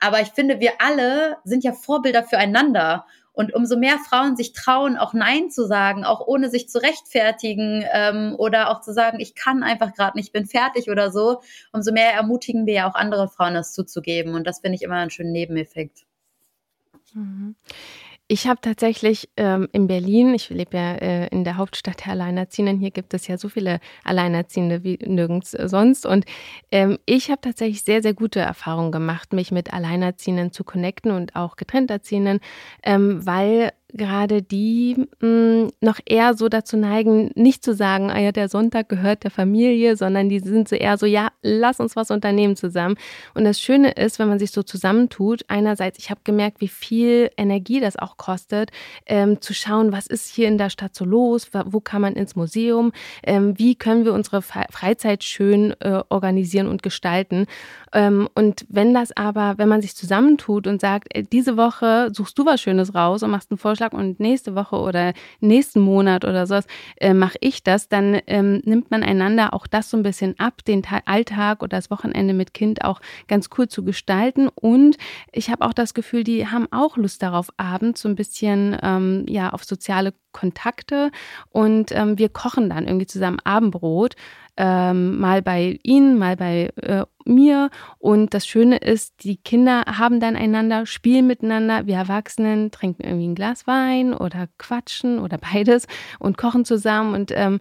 [0.00, 3.06] Aber ich finde, wir alle sind ja Vorbilder füreinander.
[3.38, 7.84] Und umso mehr Frauen sich trauen, auch Nein zu sagen, auch ohne sich zu rechtfertigen
[7.92, 11.40] ähm, oder auch zu sagen, ich kann einfach gerade nicht, bin fertig oder so,
[11.72, 14.34] umso mehr ermutigen wir ja auch andere Frauen, das zuzugeben.
[14.34, 16.04] Und das finde ich immer einen schönen Nebeneffekt.
[17.14, 17.54] Mhm.
[18.30, 22.78] Ich habe tatsächlich ähm, in Berlin, ich lebe ja äh, in der Hauptstadt der Alleinerziehenden,
[22.78, 26.04] hier gibt es ja so viele Alleinerziehende wie nirgends äh, sonst.
[26.04, 26.26] Und
[26.70, 31.36] ähm, ich habe tatsächlich sehr, sehr gute Erfahrungen gemacht, mich mit Alleinerziehenden zu connecten und
[31.36, 32.40] auch Getrennterziehenden,
[32.82, 38.20] ähm, weil gerade die mh, hm, noch eher so dazu neigen, nicht zu sagen, ah
[38.20, 41.96] ja, der Sonntag gehört der Familie, sondern die sind so eher so, ja, lass uns
[41.96, 42.96] was unternehmen zusammen.
[43.34, 47.30] Und das Schöne ist, wenn man sich so zusammentut, einerseits, ich habe gemerkt, wie viel
[47.36, 48.70] Energie das auch kostet,
[49.06, 52.36] ähm, zu schauen, was ist hier in der Stadt so los, wo kann man ins
[52.36, 57.46] Museum, ähm, wie können wir unsere Freizeit schön äh, organisieren und gestalten.
[57.92, 62.44] Ähm, und wenn das aber, wenn man sich zusammentut und sagt, diese Woche suchst du
[62.44, 66.66] was Schönes raus und machst einen Vorschlag und nächste Woche oder nächsten Monat oder sowas
[66.96, 70.64] äh, mache ich das, dann ähm, nimmt man einander auch das so ein bisschen ab,
[70.64, 74.48] den Ta Alltag oder das Wochenende mit Kind auch ganz cool zu gestalten.
[74.48, 74.96] Und
[75.32, 79.24] ich habe auch das Gefühl, die haben auch Lust darauf, abends so ein bisschen ähm,
[79.28, 81.10] ja auf soziale Kontakte
[81.50, 84.14] und ähm, wir kochen dann irgendwie zusammen Abendbrot
[84.58, 87.70] ähm, mal bei ihnen, mal bei äh, mir.
[87.98, 91.86] Und das Schöne ist, die Kinder haben dann einander, spielen miteinander.
[91.86, 95.86] Wir Erwachsenen trinken irgendwie ein Glas Wein oder quatschen oder beides
[96.18, 97.14] und kochen zusammen.
[97.14, 97.60] Und ähm,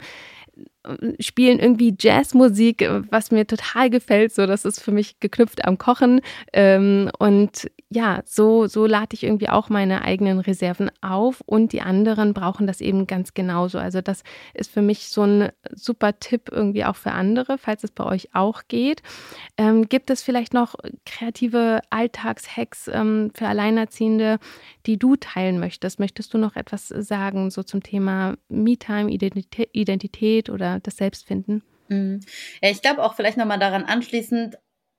[1.19, 4.33] spielen irgendwie Jazzmusik, was mir total gefällt.
[4.33, 6.21] So, das ist für mich geknüpft am Kochen.
[6.53, 11.81] Ähm, und ja, so, so lade ich irgendwie auch meine eigenen Reserven auf und die
[11.81, 13.79] anderen brauchen das eben ganz genauso.
[13.79, 14.23] Also das
[14.53, 18.35] ist für mich so ein super Tipp irgendwie auch für andere, falls es bei euch
[18.35, 19.01] auch geht.
[19.57, 20.75] Ähm, gibt es vielleicht noch
[21.05, 24.39] kreative Alltagshacks ähm, für Alleinerziehende,
[24.85, 25.99] die du teilen möchtest?
[25.99, 31.63] Möchtest du noch etwas sagen, so zum Thema Me-Time, Identität, Identität oder das Selbstfinden?
[31.89, 32.19] Mhm.
[32.61, 34.57] Ja, ich glaube auch vielleicht nochmal daran anschließend,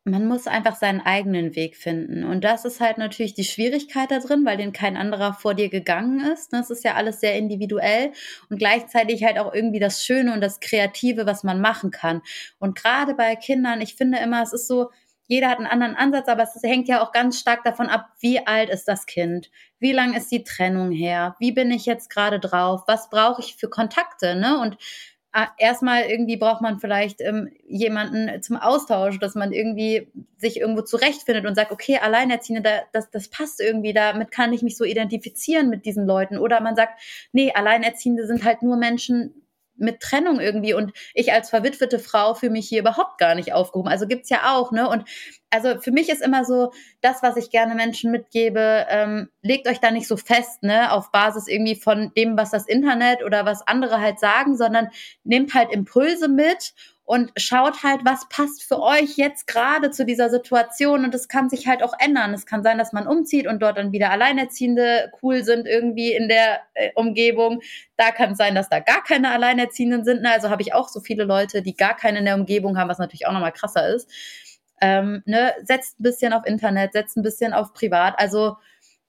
[0.09, 2.25] man muss einfach seinen eigenen Weg finden.
[2.25, 5.69] Und das ist halt natürlich die Schwierigkeit da drin, weil den kein anderer vor dir
[5.69, 6.53] gegangen ist.
[6.53, 8.13] Das ist ja alles sehr individuell
[8.49, 12.23] und gleichzeitig halt auch irgendwie das Schöne und das Kreative, was man machen kann.
[12.59, 14.91] Und gerade bei Kindern, ich finde immer, es ist so,
[15.27, 18.47] jeder hat einen anderen Ansatz, aber es hängt ja auch ganz stark davon ab, wie
[18.47, 19.51] alt ist das Kind?
[19.79, 21.37] Wie lang ist die Trennung her?
[21.39, 22.85] Wie bin ich jetzt gerade drauf?
[22.87, 24.37] Was brauche ich für Kontakte?
[24.37, 24.59] Ne?
[24.59, 24.79] Und
[25.59, 31.47] erstmal irgendwie braucht man vielleicht ähm, jemanden zum Austausch, dass man irgendwie sich irgendwo zurechtfindet
[31.47, 35.69] und sagt, okay, Alleinerziehende, da, das, das passt irgendwie, damit kann ich mich so identifizieren
[35.69, 36.39] mit diesen Leuten.
[36.39, 37.01] Oder man sagt,
[37.33, 39.48] nee, Alleinerziehende sind halt nur Menschen,
[39.79, 43.89] mit Trennung irgendwie und ich als verwitwete Frau fühle mich hier überhaupt gar nicht aufgehoben.
[43.89, 44.89] Also gibt's ja auch, ne?
[44.89, 45.05] Und
[45.51, 49.81] also für mich ist immer so, das, was ich gerne Menschen mitgebe, ähm, legt euch
[49.81, 53.67] da nicht so fest, ne, auf Basis irgendwie von dem, was das Internet oder was
[53.67, 54.89] andere halt sagen, sondern
[55.25, 56.75] nehmt halt Impulse mit
[57.09, 61.49] und schaut halt, was passt für euch jetzt gerade zu dieser Situation und es kann
[61.49, 62.35] sich halt auch ändern.
[62.35, 66.29] Es kann sein, dass man umzieht und dort dann wieder Alleinerziehende cool sind irgendwie in
[66.29, 67.63] der äh, Umgebung.
[67.97, 70.27] Da kann es sein, dass da gar keine Alleinerziehenden sind.
[70.27, 72.99] Also habe ich auch so viele Leute, die gar keine in der Umgebung haben, was
[72.99, 74.11] natürlich auch nochmal krasser ist.
[74.83, 78.19] Ähm, ne, setzt ein bisschen auf Internet, setzt ein bisschen auf privat.
[78.19, 78.59] Also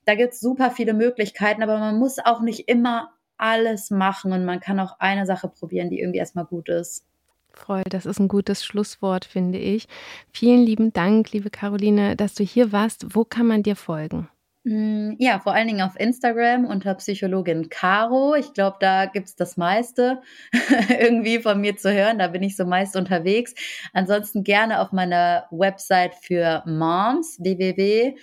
[0.06, 4.46] da gibt es super viele Möglichkeiten, aber man muss auch nicht immer alles machen und
[4.46, 7.09] man kann auch eine Sache probieren, die irgendwie erstmal gut ist.
[7.52, 7.90] Freude.
[7.90, 9.88] Das ist ein gutes Schlusswort, finde ich.
[10.32, 13.16] Vielen lieben Dank, liebe Caroline, dass du hier warst.
[13.16, 14.30] Wo kann man dir folgen?
[14.64, 18.36] Mm, ja, vor allen Dingen auf Instagram unter Psychologin Caro.
[18.36, 20.22] Ich glaube, da gibt es das meiste
[20.90, 22.20] irgendwie von mir zu hören.
[22.20, 23.54] Da bin ich so meist unterwegs.
[23.94, 28.16] Ansonsten gerne auf meiner Website für Moms, www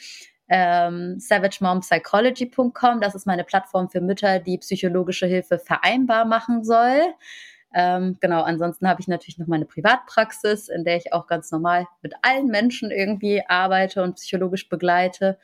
[0.48, 3.00] ähm, savagemompsychology.com.
[3.00, 7.00] Das ist meine Plattform für Mütter, die psychologische Hilfe vereinbar machen soll.
[7.78, 11.86] Ähm, genau, ansonsten habe ich natürlich noch meine Privatpraxis, in der ich auch ganz normal
[12.00, 15.38] mit allen Menschen irgendwie arbeite und psychologisch begleite.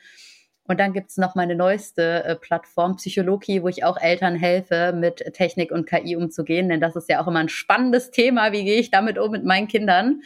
[0.63, 4.93] Und dann gibt es noch meine neueste äh, Plattform, Psychologie, wo ich auch Eltern helfe,
[4.97, 6.69] mit Technik und KI umzugehen.
[6.69, 8.51] Denn das ist ja auch immer ein spannendes Thema.
[8.51, 10.23] Wie gehe ich damit um mit meinen Kindern?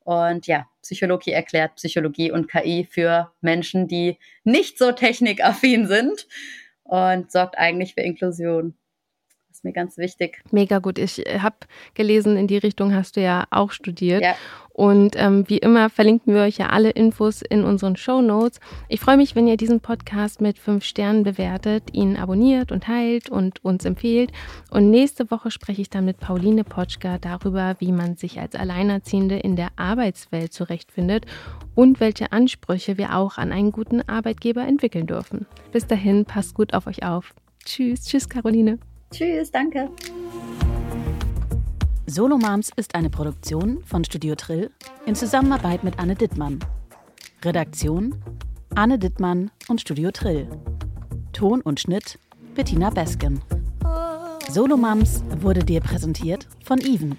[0.00, 6.26] Und ja, Psychologie erklärt Psychologie und KI für Menschen, die nicht so technikaffin sind
[6.82, 8.74] und sorgt eigentlich für Inklusion
[9.64, 10.42] mir ganz wichtig.
[10.50, 10.98] Mega gut.
[10.98, 11.56] Ich äh, habe
[11.94, 14.22] gelesen, in die Richtung hast du ja auch studiert.
[14.22, 14.34] Ja.
[14.74, 18.58] Und ähm, wie immer verlinken wir euch ja alle Infos in unseren Show Notes.
[18.88, 23.30] Ich freue mich, wenn ihr diesen Podcast mit fünf Sternen bewertet, ihn abonniert und teilt
[23.30, 24.32] und uns empfehlt.
[24.72, 29.38] Und nächste Woche spreche ich dann mit Pauline Potschka darüber, wie man sich als Alleinerziehende
[29.38, 31.24] in der Arbeitswelt zurechtfindet
[31.76, 35.46] und welche Ansprüche wir auch an einen guten Arbeitgeber entwickeln dürfen.
[35.70, 37.32] Bis dahin, passt gut auf euch auf.
[37.64, 38.80] Tschüss, tschüss, Caroline.
[39.14, 39.88] Tschüss, danke.
[42.06, 44.72] Solo Moms ist eine Produktion von Studio Trill
[45.06, 46.58] in Zusammenarbeit mit Anne Dittmann.
[47.44, 48.16] Redaktion
[48.74, 50.48] Anne Dittmann und Studio Trill.
[51.32, 52.18] Ton und Schnitt
[52.56, 53.40] Bettina Besken.
[54.50, 57.16] Solo Moms wurde dir präsentiert von Even.